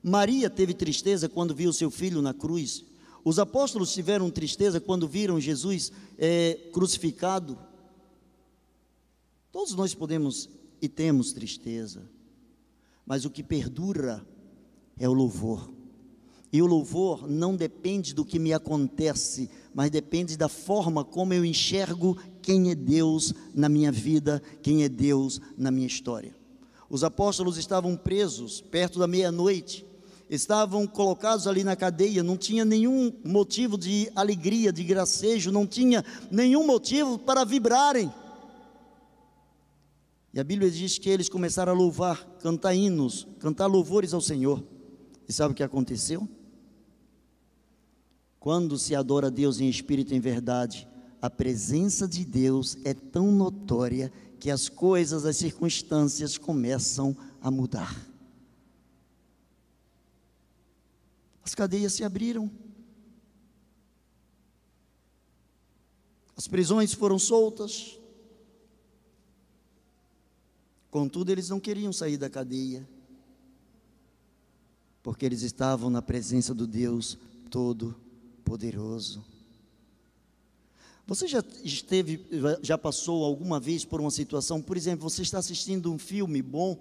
Maria 0.02 0.49
teve 0.49 0.73
tristeza 0.73 1.30
quando 1.30 1.54
viu 1.54 1.71
seu 1.71 1.91
filho 1.91 2.19
na 2.19 2.34
cruz. 2.34 2.84
Os 3.23 3.38
apóstolos 3.38 3.93
tiveram 3.93 4.32
tristeza 4.32 4.82
quando 4.82 5.08
viram 5.08 5.39
Jesus 5.39 5.91
é, 6.17 6.56
crucificado. 6.73 7.60
Todos 9.52 9.76
nós 9.76 9.93
podemos 9.93 10.49
e 10.82 10.89
temos 10.89 11.32
tristeza, 11.32 12.10
mas 13.06 13.23
o 13.23 13.30
que 13.30 13.43
perdura 13.43 14.26
é 14.97 15.08
o 15.08 15.13
louvor. 15.13 15.71
E 16.52 16.60
o 16.60 16.65
louvor 16.65 17.28
não 17.28 17.56
depende 17.56 18.15
do 18.15 18.26
que 18.26 18.39
me 18.39 18.52
acontece, 18.52 19.47
mas 19.76 19.91
depende 19.91 20.36
da 20.36 20.49
forma 20.49 21.06
como 21.06 21.36
eu 21.36 21.45
enxergo 21.45 22.17
quem 22.43 22.69
é 22.69 22.75
Deus 22.75 23.34
na 23.56 23.69
minha 23.69 23.91
vida, 23.91 24.43
quem 24.62 24.84
é 24.84 24.89
Deus 24.89 25.41
na 25.58 25.71
minha 25.71 25.88
história. 25.88 26.36
Os 26.89 27.03
apóstolos 27.03 27.58
estavam 27.58 27.95
presos 27.95 28.62
perto 28.62 28.99
da 28.99 29.08
meia-noite, 29.08 29.86
estavam 30.29 30.86
colocados 30.86 31.47
ali 31.47 31.63
na 31.63 31.75
cadeia, 31.75 32.21
não 32.21 32.38
tinha 32.38 32.65
nenhum 32.65 33.12
motivo 33.23 33.77
de 33.77 34.12
alegria, 34.15 34.71
de 34.71 34.84
gracejo, 34.84 35.51
não 35.51 35.65
tinha 35.65 36.03
nenhum 36.29 36.67
motivo 36.67 37.17
para 37.17 37.45
vibrarem. 37.45 38.13
E 40.34 40.39
a 40.39 40.43
Bíblia 40.43 40.69
diz 40.69 40.97
que 40.97 41.10
eles 41.10 41.29
começaram 41.29 41.71
a 41.71 41.75
louvar, 41.75 42.25
cantar 42.41 42.73
hinos, 42.73 43.27
cantar 43.39 43.67
louvores 43.67 44.13
ao 44.13 44.21
Senhor. 44.21 44.63
E 45.27 45.32
sabe 45.32 45.53
o 45.53 45.56
que 45.56 45.63
aconteceu? 45.63 46.27
Quando 48.39 48.77
se 48.77 48.93
adora 48.93 49.27
a 49.27 49.29
Deus 49.29 49.60
em 49.62 49.69
espírito 49.69 50.13
e 50.13 50.17
em 50.17 50.19
verdade, 50.19 50.88
a 51.23 51.29
presença 51.29 52.05
de 52.05 52.25
Deus 52.25 52.75
é 52.83 52.93
tão 52.93 53.31
notória 53.31 54.12
que 54.41 54.51
as 54.51 54.67
coisas, 54.67 55.23
as 55.23 55.38
circunstâncias 55.38 56.38
começam 56.38 57.15
a 57.39 57.49
mudar. 57.49 57.95
As 61.41 61.55
cadeias 61.55 61.93
se 61.93 62.03
abriram. 62.03 62.51
As 66.36 66.45
prisões 66.45 66.91
foram 66.93 67.17
soltas. 67.17 67.97
Contudo, 70.91 71.31
eles 71.31 71.47
não 71.47 71.57
queriam 71.57 71.93
sair 71.93 72.17
da 72.17 72.29
cadeia, 72.29 72.86
porque 75.01 75.25
eles 75.25 75.41
estavam 75.41 75.89
na 75.89 76.01
presença 76.01 76.53
do 76.53 76.67
Deus 76.67 77.17
Todo 77.49 77.95
poderoso. 78.43 79.32
Você 81.05 81.27
já 81.27 81.43
esteve, 81.63 82.25
já 82.61 82.77
passou 82.77 83.25
alguma 83.25 83.59
vez 83.59 83.83
por 83.83 83.99
uma 83.99 84.11
situação, 84.11 84.61
por 84.61 84.77
exemplo, 84.77 85.09
você 85.09 85.21
está 85.21 85.37
assistindo 85.37 85.91
um 85.91 85.99
filme 85.99 86.41
bom, 86.41 86.77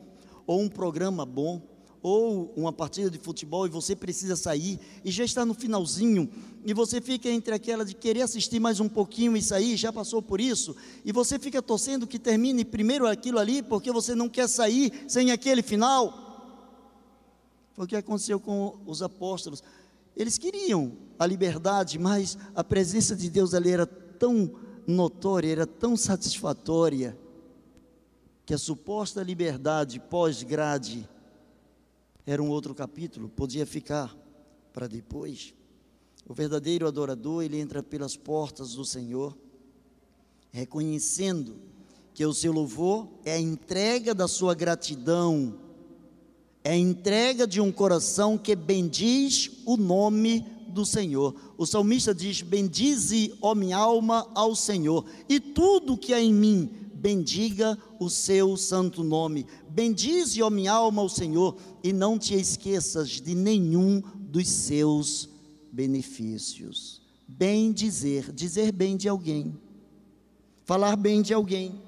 ou 0.46 0.60
um 0.60 0.68
programa 0.68 1.26
bom, 1.26 1.60
ou 2.02 2.52
uma 2.56 2.72
partida 2.72 3.08
de 3.08 3.18
futebol 3.18 3.64
e 3.66 3.70
você 3.70 3.94
precisa 3.94 4.34
sair 4.34 4.78
e 5.04 5.10
já 5.10 5.24
está 5.24 5.46
no 5.46 5.54
finalzinho 5.54 6.28
e 6.64 6.74
você 6.74 7.00
fica 7.00 7.28
entre 7.28 7.54
aquela 7.54 7.84
de 7.84 7.94
querer 7.94 8.22
assistir 8.22 8.58
mais 8.58 8.80
um 8.80 8.88
pouquinho 8.88 9.36
e 9.36 9.42
sair, 9.42 9.76
já 9.76 9.92
passou 9.92 10.20
por 10.20 10.40
isso, 10.40 10.74
e 11.04 11.12
você 11.12 11.38
fica 11.38 11.62
torcendo 11.62 12.06
que 12.06 12.18
termine 12.18 12.64
primeiro 12.64 13.06
aquilo 13.06 13.38
ali 13.38 13.62
porque 13.62 13.92
você 13.92 14.14
não 14.14 14.28
quer 14.28 14.48
sair 14.48 15.04
sem 15.08 15.30
aquele 15.30 15.62
final. 15.62 16.18
Foi 17.74 17.84
o 17.86 17.88
que 17.88 17.96
aconteceu 17.96 18.38
com 18.38 18.78
os 18.84 19.00
apóstolos. 19.00 19.62
Eles 20.14 20.36
queriam 20.36 20.92
a 21.18 21.24
liberdade, 21.24 21.98
mas 21.98 22.36
a 22.54 22.62
presença 22.62 23.16
de 23.16 23.30
Deus 23.30 23.54
ali 23.54 23.70
era 23.70 23.86
tão 24.22 24.52
notória, 24.86 25.50
era 25.50 25.66
tão 25.66 25.96
satisfatória, 25.96 27.18
que 28.46 28.54
a 28.54 28.58
suposta 28.58 29.20
liberdade 29.20 29.98
pós-grade 29.98 31.08
era 32.24 32.40
um 32.40 32.48
outro 32.48 32.72
capítulo, 32.72 33.28
podia 33.28 33.66
ficar 33.66 34.16
para 34.72 34.86
depois. 34.86 35.52
O 36.24 36.32
verdadeiro 36.32 36.86
adorador, 36.86 37.42
ele 37.42 37.58
entra 37.58 37.82
pelas 37.82 38.16
portas 38.16 38.74
do 38.76 38.84
Senhor, 38.84 39.36
reconhecendo 40.52 41.56
que 42.14 42.24
o 42.24 42.32
seu 42.32 42.52
louvor 42.52 43.08
é 43.24 43.32
a 43.32 43.40
entrega 43.40 44.14
da 44.14 44.28
sua 44.28 44.54
gratidão 44.54 45.58
é 46.64 46.70
a 46.70 46.76
entrega 46.76 47.46
de 47.46 47.60
um 47.60 47.72
coração 47.72 48.38
que 48.38 48.54
bendiz 48.54 49.50
o 49.66 49.76
nome 49.76 50.46
do 50.72 50.84
Senhor. 50.84 51.34
O 51.56 51.66
salmista 51.66 52.14
diz: 52.14 52.42
Bendize, 52.42 53.34
ó 53.40 53.54
minha 53.54 53.76
alma, 53.76 54.26
ao 54.34 54.54
Senhor, 54.54 55.04
e 55.28 55.38
tudo 55.38 55.96
que 55.96 56.12
há 56.12 56.20
em 56.20 56.32
mim, 56.32 56.70
bendiga 56.94 57.78
o 58.00 58.08
seu 58.08 58.56
santo 58.56 59.04
nome. 59.04 59.46
Bendize, 59.68 60.42
ó 60.42 60.50
minha 60.50 60.72
alma, 60.72 61.02
ao 61.02 61.08
Senhor, 61.08 61.56
e 61.82 61.92
não 61.92 62.18
te 62.18 62.34
esqueças 62.34 63.08
de 63.08 63.34
nenhum 63.34 64.02
dos 64.16 64.48
seus 64.48 65.28
benefícios. 65.70 67.00
Bem 67.28 67.72
dizer, 67.72 68.32
dizer 68.32 68.72
bem 68.72 68.96
de 68.96 69.08
alguém, 69.08 69.56
falar 70.64 70.96
bem 70.96 71.22
de 71.22 71.32
alguém. 71.32 71.80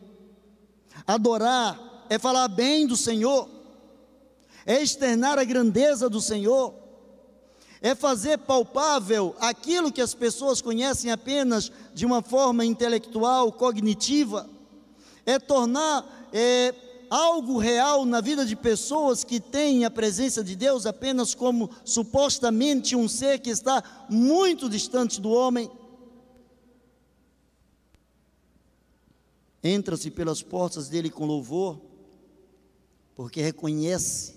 Adorar 1.06 2.06
é 2.08 2.18
falar 2.18 2.48
bem 2.48 2.86
do 2.86 2.96
Senhor 2.96 3.54
é 4.66 4.82
externar 4.82 5.38
a 5.38 5.44
grandeza 5.44 6.08
do 6.08 6.20
Senhor, 6.20 6.74
é 7.84 7.94
fazer 7.94 8.38
palpável 8.38 9.36
aquilo 9.38 9.92
que 9.92 10.00
as 10.00 10.14
pessoas 10.14 10.62
conhecem 10.62 11.10
apenas 11.10 11.70
de 11.92 12.06
uma 12.06 12.22
forma 12.22 12.64
intelectual, 12.64 13.52
cognitiva, 13.52 14.48
é 15.26 15.38
tornar 15.38 16.30
é, 16.32 16.74
algo 17.10 17.58
real 17.58 18.06
na 18.06 18.22
vida 18.22 18.46
de 18.46 18.56
pessoas 18.56 19.22
que 19.22 19.38
têm 19.38 19.84
a 19.84 19.90
presença 19.90 20.42
de 20.42 20.56
Deus 20.56 20.86
apenas 20.86 21.34
como 21.34 21.68
supostamente 21.84 22.96
um 22.96 23.06
ser 23.06 23.40
que 23.40 23.50
está 23.50 23.84
muito 24.08 24.66
distante 24.66 25.20
do 25.20 25.28
homem. 25.28 25.70
Entra-se 29.62 30.10
pelas 30.10 30.42
portas 30.42 30.88
dele 30.88 31.10
com 31.10 31.26
louvor, 31.26 31.78
porque 33.14 33.42
reconhece 33.42 34.36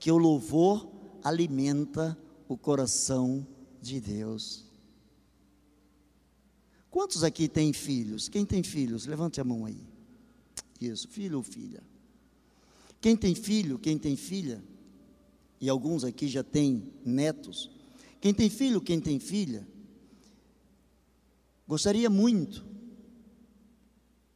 que 0.00 0.10
o 0.10 0.18
louvor 0.18 0.84
alimenta 1.22 2.18
o 2.48 2.56
coração 2.56 3.46
de 3.80 4.00
Deus. 4.00 4.64
Quantos 6.90 7.22
aqui 7.22 7.48
têm 7.48 7.72
filhos? 7.72 8.28
Quem 8.28 8.44
tem 8.44 8.62
filhos? 8.62 9.06
Levante 9.06 9.40
a 9.40 9.44
mão 9.44 9.66
aí. 9.66 9.86
Isso, 10.80 11.06
filho 11.08 11.36
ou 11.36 11.42
filha. 11.42 11.82
Quem 13.00 13.16
tem 13.16 13.34
filho, 13.34 13.78
quem 13.78 13.98
tem 13.98 14.16
filha, 14.16 14.64
e 15.60 15.68
alguns 15.68 16.02
aqui 16.02 16.26
já 16.26 16.42
têm 16.42 16.92
netos. 17.04 17.70
Quem 18.20 18.34
tem 18.34 18.48
filho, 18.48 18.80
quem 18.80 19.00
tem 19.00 19.20
filha, 19.20 19.66
gostaria 21.66 22.10
muito 22.10 22.66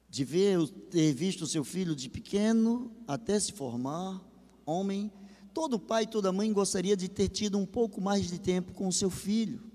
de 0.08 0.24
ver, 0.24 0.68
ter 0.90 1.12
visto 1.14 1.46
seu 1.46 1.64
filho 1.64 1.96
de 1.96 2.08
pequeno 2.08 2.92
até 3.08 3.40
se 3.40 3.50
formar, 3.52 4.22
homem. 4.66 5.10
Todo 5.52 5.78
pai, 5.78 6.06
toda 6.06 6.32
mãe 6.32 6.52
gostaria 6.52 6.96
de 6.96 7.08
ter 7.08 7.28
tido 7.28 7.58
um 7.58 7.66
pouco 7.66 8.00
mais 8.00 8.26
de 8.26 8.38
tempo 8.38 8.72
com 8.72 8.88
o 8.88 8.92
seu 8.92 9.10
filho. 9.10 9.72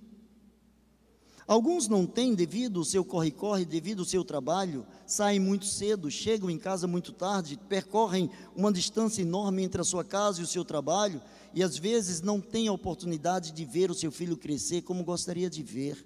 Alguns 1.47 1.87
não 1.87 2.05
têm 2.05 2.35
devido 2.35 2.79
ao 2.79 2.85
seu 2.85 3.05
corre-corre, 3.05 3.63
devido 3.63 3.99
ao 3.99 4.05
seu 4.05 4.25
trabalho, 4.25 4.85
saem 5.05 5.39
muito 5.39 5.65
cedo, 5.65 6.11
chegam 6.11 6.49
em 6.49 6.57
casa 6.57 6.87
muito 6.87 7.13
tarde, 7.13 7.57
percorrem 7.69 8.29
uma 8.53 8.69
distância 8.71 9.21
enorme 9.21 9.63
entre 9.63 9.79
a 9.79 9.85
sua 9.85 10.03
casa 10.03 10.41
e 10.41 10.43
o 10.43 10.47
seu 10.47 10.65
trabalho, 10.65 11.21
e 11.53 11.63
às 11.63 11.77
vezes 11.77 12.21
não 12.21 12.41
têm 12.41 12.67
a 12.67 12.73
oportunidade 12.73 13.53
de 13.53 13.63
ver 13.63 13.89
o 13.89 13.95
seu 13.95 14.11
filho 14.11 14.35
crescer 14.35 14.81
como 14.81 15.05
gostaria 15.05 15.49
de 15.49 15.63
ver. 15.63 16.05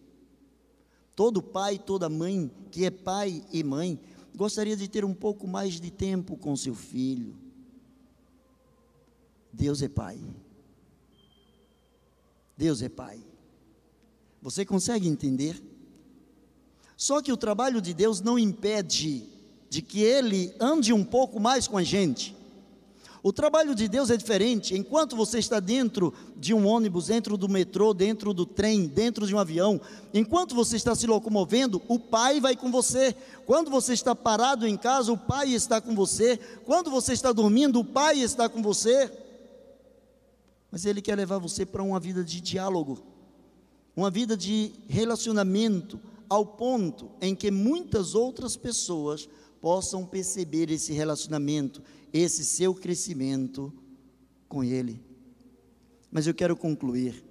Todo 1.16 1.42
pai, 1.42 1.80
toda 1.80 2.08
mãe 2.08 2.52
que 2.70 2.86
é 2.86 2.92
pai 2.92 3.44
e 3.52 3.64
mãe, 3.64 4.00
gostaria 4.36 4.78
de 4.78 4.88
ter 4.88 5.04
um 5.04 5.14
pouco 5.14 5.48
mais 5.48 5.80
de 5.80 5.90
tempo 5.90 6.38
com 6.38 6.56
seu 6.56 6.76
filho. 6.76 7.51
Deus 9.54 9.82
é 9.82 9.90
pai. 9.90 10.20
Deus 12.58 12.82
é 12.82 12.90
pai. 12.90 13.20
Você 14.42 14.66
consegue 14.66 15.08
entender? 15.08 15.62
Só 16.98 17.22
que 17.22 17.32
o 17.32 17.38
trabalho 17.38 17.82
de 17.82 17.94
Deus 17.94 18.22
não 18.22 18.38
impede 18.38 19.28
de 19.70 19.82
que 19.82 20.02
ele 20.02 20.54
ande 20.60 20.94
um 20.94 21.04
pouco 21.04 21.40
mais 21.40 21.68
com 21.68 21.78
a 21.78 21.84
gente. 21.84 22.36
O 23.24 23.32
trabalho 23.32 23.76
de 23.76 23.88
Deus 23.88 24.10
é 24.10 24.18
diferente. 24.18 24.76
Enquanto 24.76 25.16
você 25.16 25.38
está 25.38 25.60
dentro 25.60 26.12
de 26.36 26.56
um 26.56 26.66
ônibus, 26.66 27.08
dentro 27.08 27.38
do 27.38 27.48
metrô, 27.48 27.94
dentro 27.94 28.34
do 28.34 28.48
trem, 28.48 28.88
dentro 28.88 29.28
de 29.28 29.36
um 29.36 29.40
avião, 29.40 29.80
enquanto 30.12 30.56
você 30.56 30.76
está 30.76 30.96
se 30.96 31.06
locomovendo, 31.06 31.80
o 31.88 32.00
Pai 32.00 32.40
vai 32.40 32.56
com 32.56 32.72
você. 32.72 33.16
Quando 33.46 33.70
você 33.70 33.94
está 33.94 34.16
parado 34.16 34.68
em 34.68 34.76
casa, 34.76 35.12
o 35.12 35.18
Pai 35.18 35.50
está 35.50 35.80
com 35.80 35.94
você. 35.94 36.38
Quando 36.66 36.90
você 36.90 37.14
está 37.14 37.32
dormindo, 37.32 37.80
o 37.80 37.86
Pai 37.86 38.20
está 38.20 38.50
com 38.50 38.62
você. 38.62 39.12
Mas 40.72 40.86
Ele 40.86 41.02
quer 41.02 41.16
levar 41.16 41.38
você 41.38 41.66
para 41.66 41.84
uma 41.84 42.00
vida 42.00 42.24
de 42.24 42.40
diálogo 42.40 43.12
uma 43.96 44.10
vida 44.10 44.38
de 44.38 44.72
relacionamento 44.88 46.00
ao 46.30 46.46
ponto 46.46 47.12
em 47.20 47.36
que 47.36 47.52
muitas 47.52 48.16
outras 48.16 48.56
pessoas 48.56 49.28
possam 49.60 50.06
perceber 50.06 50.72
esse 50.72 50.94
relacionamento, 50.94 51.84
esse 52.12 52.44
seu 52.46 52.74
crescimento 52.74 53.72
com 54.48 54.64
Ele. 54.64 55.00
Mas 56.10 56.26
eu 56.26 56.34
quero 56.34 56.56
concluir. 56.56 57.24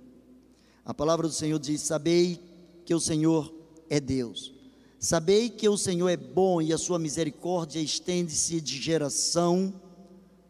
A 0.85 0.95
palavra 0.95 1.27
do 1.27 1.35
Senhor 1.35 1.59
diz: 1.59 1.83
Sabei 1.83 2.41
que 2.85 2.95
o 2.95 3.01
Senhor 3.01 3.53
é 3.89 3.99
Deus. 3.99 4.53
Sabei 4.99 5.49
que 5.49 5.69
o 5.69 5.79
Senhor 5.79 6.09
é 6.09 6.17
bom 6.17 6.61
e 6.61 6.73
a 6.75 6.79
sua 6.79 6.99
misericórdia 6.99 7.81
estende-se 7.81 8.61
de 8.61 8.81
geração 8.81 9.73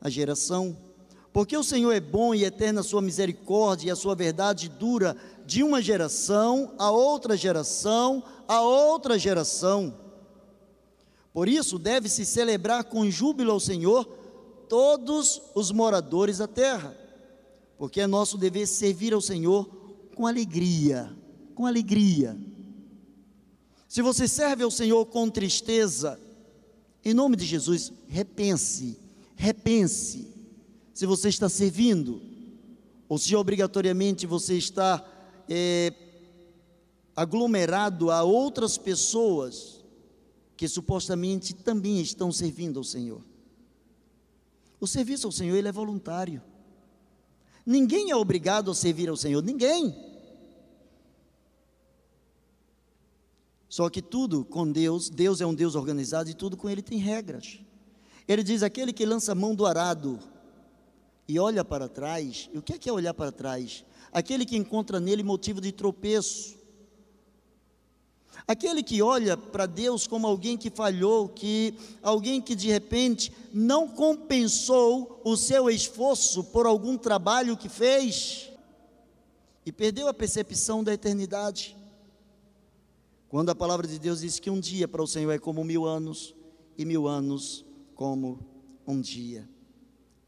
a 0.01 0.09
geração. 0.11 0.77
Porque 1.33 1.57
o 1.57 1.63
Senhor 1.63 1.93
é 1.93 2.01
bom 2.01 2.35
e 2.35 2.45
eterna 2.45 2.81
a 2.81 2.85
sua 2.85 3.01
misericórdia 3.01 3.89
e 3.89 3.91
a 3.91 3.97
sua 3.97 4.15
verdade 4.15 4.69
dura 4.69 5.17
de 5.47 5.63
uma 5.63 5.81
geração 5.81 6.75
a 6.79 6.91
outra 6.91 7.37
geração 7.37 8.23
a 8.49 8.61
outra 8.63 9.17
geração. 9.17 9.95
Por 11.33 11.49
isso, 11.49 11.79
deve-se 11.79 12.27
celebrar 12.27 12.83
com 12.85 13.09
júbilo 13.09 13.53
ao 13.53 13.61
Senhor 13.61 14.05
todos 14.69 15.41
os 15.55 15.71
moradores 15.71 16.39
da 16.39 16.49
terra, 16.49 16.97
porque 17.79 18.01
é 18.01 18.09
nosso 18.09 18.37
dever 18.37 18.67
servir 18.67 19.15
ao 19.15 19.21
Senhor 19.21 19.67
com 20.17 20.27
alegria, 20.27 21.17
com 21.55 21.65
alegria. 21.65 22.37
Se 23.87 24.03
você 24.03 24.27
serve 24.27 24.65
ao 24.65 24.71
Senhor 24.71 25.07
com 25.07 25.31
tristeza, 25.31 26.19
em 27.05 27.15
nome 27.15 27.37
de 27.37 27.45
Jesus, 27.45 27.93
repense, 28.09 28.99
repense 29.37 30.40
se 31.01 31.07
você 31.07 31.31
está 31.31 31.49
servindo, 31.49 32.21
ou 33.09 33.17
se 33.17 33.35
obrigatoriamente 33.35 34.27
você 34.27 34.59
está 34.59 35.03
é, 35.49 35.95
aglomerado 37.17 38.11
a 38.11 38.23
outras 38.23 38.77
pessoas 38.77 39.83
que 40.59 40.69
supostamente 40.69 41.55
também 41.55 42.03
estão 42.03 42.31
servindo 42.31 42.77
ao 42.77 42.85
Senhor. 42.85 43.25
O 44.79 44.87
serviço 44.87 45.27
ao 45.27 45.33
Senhor 45.33 45.57
ele 45.57 45.69
é 45.69 45.73
voluntário. 45.73 46.43
Ninguém 47.65 48.11
é 48.11 48.17
obrigado 48.17 48.71
a 48.71 48.75
servir 48.75 49.09
ao 49.09 49.17
Senhor, 49.17 49.43
ninguém. 49.43 49.97
Só 53.71 53.89
que 53.89 54.03
tudo 54.03 54.45
com 54.45 54.71
Deus, 54.71 55.09
Deus 55.09 55.41
é 55.41 55.47
um 55.47 55.55
Deus 55.55 55.77
organizado 55.77 56.29
e 56.29 56.35
tudo 56.35 56.59
com 56.59 56.69
Ele 56.69 56.83
tem 56.83 56.99
regras. 56.99 57.59
Ele 58.29 58.43
diz: 58.43 58.63
aquele 58.63 58.93
que 58.93 59.07
lança 59.07 59.33
a 59.33 59.35
mão 59.35 59.55
do 59.55 59.65
arado 59.65 60.21
e 61.31 61.39
olha 61.39 61.65
para 61.65 61.89
trás, 61.89 62.49
e 62.53 62.59
o 62.59 62.63
que 62.63 62.75
é, 62.75 62.79
que 62.79 62.89
é 62.89 62.93
olhar 62.93 63.15
para 63.15 63.31
trás? 63.31 63.85
aquele 64.13 64.45
que 64.45 64.57
encontra 64.57 64.99
nele 64.99 65.23
motivo 65.23 65.61
de 65.61 65.73
tropeço, 65.73 66.59
aquele 68.47 68.83
que 68.83 69.01
olha 69.03 69.37
para 69.37 69.67
Deus 69.67 70.07
como 70.07 70.27
alguém 70.27 70.57
que 70.57 70.71
falhou, 70.71 71.29
que 71.29 71.75
alguém 72.03 72.41
que 72.41 72.55
de 72.55 72.69
repente 72.69 73.33
não 73.53 73.89
compensou 73.89 75.21
o 75.25 75.37
seu 75.37 75.71
esforço 75.71 76.45
por 76.45 76.67
algum 76.67 76.97
trabalho 76.97 77.57
que 77.57 77.69
fez 77.69 78.51
e 79.65 79.71
perdeu 79.71 80.09
a 80.09 80.15
percepção 80.15 80.83
da 80.83 80.93
eternidade. 80.93 81.77
Quando 83.29 83.51
a 83.51 83.55
palavra 83.55 83.87
de 83.87 83.99
Deus 83.99 84.21
diz 84.21 84.41
que 84.41 84.51
um 84.51 84.59
dia 84.59 84.89
para 84.89 85.03
o 85.03 85.07
Senhor 85.07 85.31
é 85.31 85.39
como 85.39 85.63
mil 85.63 85.87
anos 85.87 86.35
e 86.77 86.85
mil 86.85 87.07
anos 87.07 87.65
como 87.95 88.41
um 88.85 89.01
dia. 89.01 89.49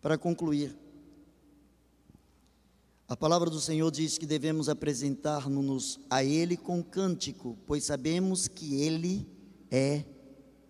Para 0.00 0.16
concluir, 0.16 0.76
a 3.12 3.16
palavra 3.16 3.50
do 3.50 3.60
Senhor 3.60 3.90
diz 3.90 4.16
que 4.16 4.24
devemos 4.24 4.70
apresentar-nos 4.70 6.00
a 6.08 6.24
Ele 6.24 6.56
com 6.56 6.82
cântico, 6.82 7.58
pois 7.66 7.84
sabemos 7.84 8.48
que 8.48 8.80
Ele 8.80 9.28
é 9.70 10.02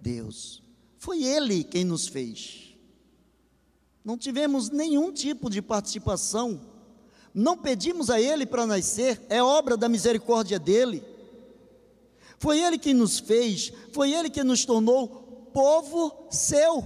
Deus. 0.00 0.60
Foi 0.98 1.22
Ele 1.22 1.62
quem 1.62 1.84
nos 1.84 2.08
fez. 2.08 2.76
Não 4.04 4.18
tivemos 4.18 4.70
nenhum 4.70 5.12
tipo 5.12 5.48
de 5.48 5.62
participação, 5.62 6.60
não 7.32 7.56
pedimos 7.56 8.10
a 8.10 8.20
Ele 8.20 8.44
para 8.44 8.66
nascer, 8.66 9.24
é 9.28 9.40
obra 9.40 9.76
da 9.76 9.88
misericórdia 9.88 10.58
dEle. 10.58 11.04
Foi 12.40 12.58
Ele 12.58 12.76
quem 12.76 12.92
nos 12.92 13.20
fez, 13.20 13.72
foi 13.92 14.12
Ele 14.12 14.28
que 14.28 14.42
nos 14.42 14.64
tornou 14.64 15.48
povo 15.54 16.26
seu. 16.28 16.82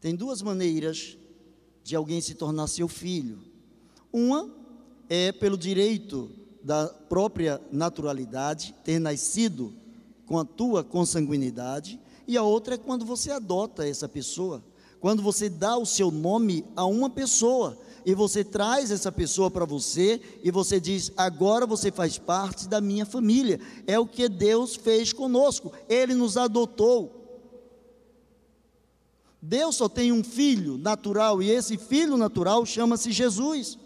Tem 0.00 0.12
duas 0.12 0.42
maneiras 0.42 1.16
de 1.86 1.94
alguém 1.94 2.20
se 2.20 2.34
tornar 2.34 2.66
seu 2.66 2.88
filho. 2.88 3.38
Uma 4.12 4.52
é 5.08 5.30
pelo 5.30 5.56
direito 5.56 6.28
da 6.60 6.88
própria 6.88 7.62
naturalidade, 7.70 8.74
ter 8.82 8.98
nascido 8.98 9.72
com 10.26 10.36
a 10.36 10.44
tua 10.44 10.82
consanguinidade, 10.82 12.00
e 12.26 12.36
a 12.36 12.42
outra 12.42 12.74
é 12.74 12.78
quando 12.78 13.04
você 13.04 13.30
adota 13.30 13.86
essa 13.86 14.08
pessoa, 14.08 14.64
quando 14.98 15.22
você 15.22 15.48
dá 15.48 15.76
o 15.76 15.86
seu 15.86 16.10
nome 16.10 16.64
a 16.74 16.84
uma 16.84 17.08
pessoa 17.08 17.78
e 18.04 18.16
você 18.16 18.42
traz 18.42 18.90
essa 18.90 19.12
pessoa 19.12 19.48
para 19.48 19.64
você 19.64 20.20
e 20.42 20.50
você 20.50 20.80
diz: 20.80 21.12
agora 21.16 21.66
você 21.66 21.92
faz 21.92 22.18
parte 22.18 22.66
da 22.66 22.80
minha 22.80 23.06
família. 23.06 23.60
É 23.86 23.96
o 23.96 24.06
que 24.06 24.28
Deus 24.28 24.74
fez 24.74 25.12
conosco, 25.12 25.72
Ele 25.88 26.14
nos 26.14 26.36
adotou. 26.36 27.15
Deus 29.48 29.76
só 29.76 29.88
tem 29.88 30.10
um 30.10 30.24
filho 30.24 30.76
natural 30.76 31.40
e 31.40 31.48
esse 31.48 31.78
filho 31.78 32.16
natural 32.16 32.66
chama-se 32.66 33.12
Jesus. 33.12 33.78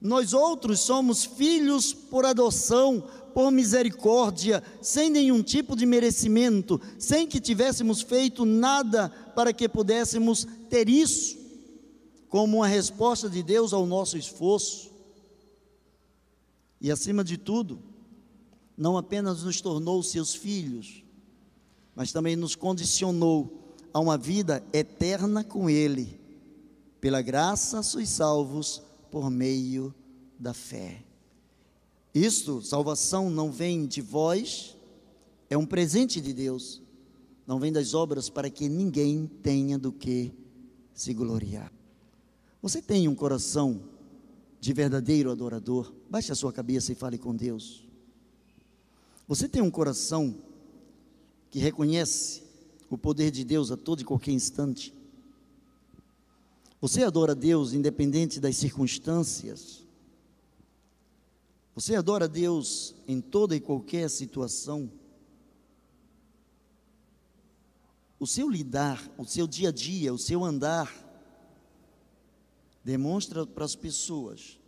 Nós 0.00 0.32
outros 0.32 0.80
somos 0.80 1.26
filhos 1.26 1.92
por 1.92 2.24
adoção, 2.24 3.04
por 3.34 3.50
misericórdia, 3.50 4.62
sem 4.80 5.10
nenhum 5.10 5.42
tipo 5.42 5.76
de 5.76 5.84
merecimento, 5.84 6.80
sem 6.98 7.26
que 7.26 7.38
tivéssemos 7.38 8.00
feito 8.00 8.46
nada 8.46 9.10
para 9.36 9.52
que 9.52 9.68
pudéssemos 9.68 10.46
ter 10.70 10.88
isso, 10.88 11.36
como 12.30 12.56
uma 12.56 12.66
resposta 12.66 13.28
de 13.28 13.42
Deus 13.42 13.74
ao 13.74 13.84
nosso 13.84 14.16
esforço. 14.16 14.90
E 16.80 16.90
acima 16.90 17.22
de 17.22 17.36
tudo, 17.36 17.78
não 18.74 18.96
apenas 18.96 19.42
nos 19.42 19.60
tornou 19.60 20.02
seus 20.02 20.34
filhos, 20.34 21.04
mas 21.94 22.10
também 22.10 22.36
nos 22.36 22.56
condicionou 22.56 23.61
a 23.92 24.00
uma 24.00 24.16
vida 24.16 24.64
eterna 24.72 25.44
com 25.44 25.68
Ele. 25.68 26.20
Pela 27.00 27.20
graça 27.20 27.82
sois 27.82 28.08
salvos 28.08 28.82
por 29.10 29.30
meio 29.30 29.94
da 30.38 30.54
fé. 30.54 31.02
Isto, 32.14 32.62
salvação 32.62 33.30
não 33.30 33.50
vem 33.50 33.86
de 33.86 34.00
vós, 34.00 34.76
é 35.48 35.56
um 35.56 35.66
presente 35.66 36.20
de 36.20 36.32
Deus, 36.32 36.82
não 37.46 37.58
vem 37.58 37.72
das 37.72 37.94
obras 37.94 38.28
para 38.28 38.50
que 38.50 38.68
ninguém 38.68 39.26
tenha 39.42 39.78
do 39.78 39.92
que 39.92 40.32
se 40.94 41.12
gloriar. 41.14 41.72
Você 42.60 42.80
tem 42.80 43.08
um 43.08 43.14
coração 43.14 43.82
de 44.60 44.72
verdadeiro 44.72 45.30
adorador? 45.30 45.92
Baixe 46.08 46.30
a 46.30 46.36
sua 46.36 46.52
cabeça 46.52 46.92
e 46.92 46.94
fale 46.94 47.18
com 47.18 47.34
Deus. 47.34 47.88
Você 49.26 49.48
tem 49.48 49.62
um 49.62 49.70
coração 49.70 50.34
que 51.50 51.58
reconhece 51.58 52.42
o 52.94 52.98
poder 52.98 53.30
de 53.30 53.44
Deus 53.44 53.70
a 53.70 53.76
todo 53.76 54.02
e 54.02 54.04
qualquer 54.04 54.32
instante? 54.32 54.94
Você 56.80 57.02
adora 57.04 57.34
Deus 57.34 57.72
independente 57.72 58.40
das 58.40 58.56
circunstâncias? 58.56 59.86
Você 61.74 61.94
adora 61.94 62.28
Deus 62.28 62.94
em 63.08 63.20
toda 63.20 63.56
e 63.56 63.60
qualquer 63.60 64.10
situação? 64.10 64.90
O 68.18 68.26
seu 68.26 68.48
lidar, 68.48 69.10
o 69.16 69.24
seu 69.24 69.46
dia 69.46 69.70
a 69.70 69.72
dia, 69.72 70.12
o 70.12 70.18
seu 70.18 70.44
andar, 70.44 70.92
demonstra 72.84 73.46
para 73.46 73.64
as 73.64 73.74
pessoas 73.74 74.58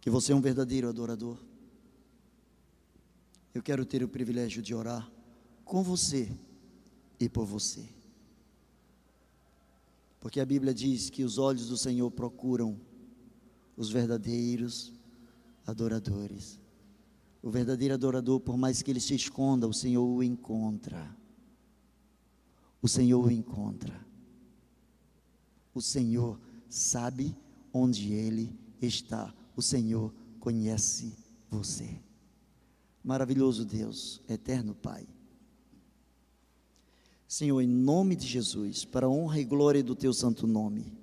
que 0.00 0.08
você 0.08 0.32
é 0.32 0.34
um 0.34 0.40
verdadeiro 0.40 0.88
adorador. 0.88 1.38
Eu 3.52 3.62
quero 3.62 3.84
ter 3.84 4.02
o 4.02 4.08
privilégio 4.08 4.62
de 4.62 4.74
orar 4.74 5.10
com 5.64 5.82
você 5.82 6.30
e 7.18 7.28
por 7.28 7.46
você. 7.46 7.88
Porque 10.20 10.40
a 10.40 10.46
Bíblia 10.46 10.72
diz 10.72 11.10
que 11.10 11.22
os 11.22 11.36
olhos 11.36 11.68
do 11.68 11.76
Senhor 11.76 12.10
procuram 12.10 12.80
os 13.76 13.90
verdadeiros 13.90 14.92
adoradores. 15.66 16.58
O 17.42 17.50
verdadeiro 17.50 17.94
adorador, 17.94 18.40
por 18.40 18.56
mais 18.56 18.80
que 18.80 18.90
ele 18.90 19.00
se 19.00 19.14
esconda, 19.14 19.68
o 19.68 19.74
Senhor 19.74 20.04
o 20.04 20.22
encontra. 20.22 21.14
O 22.80 22.88
Senhor 22.88 23.22
o 23.22 23.30
encontra. 23.30 23.94
O 25.74 25.82
Senhor 25.82 26.40
sabe 26.68 27.36
onde 27.72 28.12
ele 28.12 28.58
está. 28.80 29.34
O 29.56 29.60
Senhor 29.60 30.14
conhece 30.40 31.12
você. 31.50 32.00
Maravilhoso 33.02 33.64
Deus, 33.64 34.22
eterno 34.28 34.74
Pai. 34.74 35.06
Senhor, 37.34 37.60
em 37.60 37.66
nome 37.66 38.14
de 38.14 38.28
Jesus, 38.28 38.84
para 38.84 39.06
a 39.06 39.10
honra 39.10 39.40
e 39.40 39.44
glória 39.44 39.82
do 39.82 39.96
teu 39.96 40.14
santo 40.14 40.46
nome, 40.46 40.96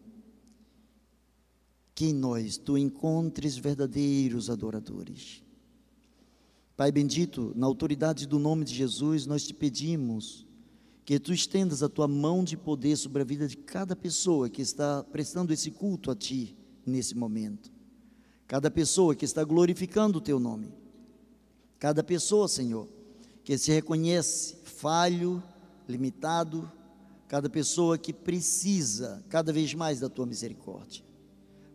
que 1.93 2.05
em 2.05 2.13
nós 2.13 2.55
tu 2.55 2.77
encontres 2.77 3.57
verdadeiros 3.57 4.49
adoradores. 4.49 5.43
Pai 6.77 6.89
bendito, 6.89 7.51
na 7.53 7.67
autoridade 7.67 8.25
do 8.25 8.39
nome 8.39 8.63
de 8.63 8.73
Jesus, 8.73 9.25
nós 9.25 9.43
te 9.43 9.53
pedimos 9.53 10.47
que 11.03 11.19
tu 11.19 11.33
estendas 11.33 11.83
a 11.83 11.89
tua 11.89 12.07
mão 12.07 12.45
de 12.45 12.55
poder 12.55 12.95
sobre 12.95 13.23
a 13.23 13.25
vida 13.25 13.45
de 13.45 13.57
cada 13.57 13.93
pessoa 13.93 14.49
que 14.49 14.61
está 14.61 15.03
prestando 15.03 15.51
esse 15.51 15.69
culto 15.69 16.09
a 16.09 16.15
ti 16.15 16.55
nesse 16.85 17.13
momento. 17.13 17.69
Cada 18.47 18.71
pessoa 18.71 19.13
que 19.13 19.25
está 19.25 19.43
glorificando 19.43 20.19
o 20.19 20.21
teu 20.21 20.39
nome. 20.39 20.73
Cada 21.77 22.01
pessoa, 22.01 22.47
Senhor, 22.47 22.87
que 23.43 23.57
se 23.57 23.69
reconhece 23.69 24.55
falho, 24.63 25.43
limitado, 25.91 26.71
cada 27.27 27.49
pessoa 27.49 27.97
que 27.97 28.11
precisa 28.11 29.23
cada 29.29 29.53
vez 29.53 29.73
mais 29.73 29.99
da 29.99 30.09
tua 30.09 30.25
misericórdia. 30.25 31.03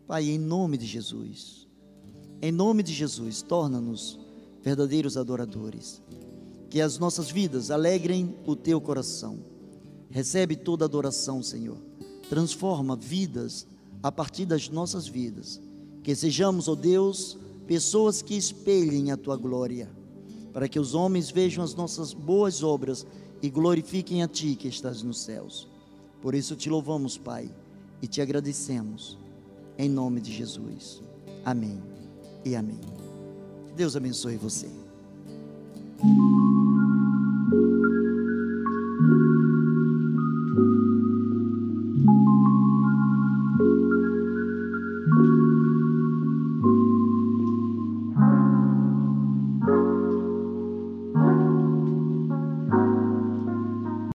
Pai, 0.05 0.29
em 0.29 0.37
nome 0.37 0.77
de 0.77 0.85
Jesus, 0.85 1.67
em 2.41 2.51
nome 2.51 2.83
de 2.83 2.93
Jesus, 2.93 3.41
torna-nos 3.41 4.19
verdadeiros 4.61 5.17
adoradores. 5.17 6.01
Que 6.69 6.81
as 6.81 6.99
nossas 6.99 7.31
vidas 7.31 7.71
alegrem 7.71 8.35
o 8.45 8.55
teu 8.55 8.79
coração. 8.79 9.39
Recebe 10.09 10.55
toda 10.55 10.85
adoração, 10.85 11.41
Senhor. 11.41 11.77
Transforma 12.29 12.95
vidas 12.95 13.65
a 14.03 14.11
partir 14.11 14.45
das 14.45 14.69
nossas 14.69 15.07
vidas. 15.07 15.61
Que 16.03 16.15
sejamos, 16.15 16.67
ó 16.67 16.73
oh 16.73 16.75
Deus, 16.75 17.37
pessoas 17.65 18.21
que 18.21 18.35
espelhem 18.35 19.11
a 19.11 19.17
tua 19.17 19.35
glória, 19.35 19.89
para 20.53 20.69
que 20.69 20.79
os 20.79 20.93
homens 20.93 21.31
vejam 21.31 21.63
as 21.63 21.73
nossas 21.73 22.13
boas 22.13 22.63
obras 22.63 23.05
e 23.41 23.49
glorifiquem 23.49 24.23
a 24.23 24.27
ti 24.27 24.55
que 24.55 24.67
estás 24.67 25.01
nos 25.03 25.21
céus. 25.21 25.67
Por 26.21 26.33
isso 26.33 26.55
te 26.55 26.69
louvamos, 26.69 27.17
Pai, 27.17 27.49
e 28.01 28.07
te 28.07 28.21
agradecemos 28.21 29.17
em 29.77 29.89
nome 29.89 30.21
de 30.21 30.33
Jesus. 30.33 31.01
Amém 31.45 31.81
e 32.43 32.55
amém. 32.55 32.79
Deus 33.75 33.95
abençoe 33.95 34.37
você. 34.37 34.67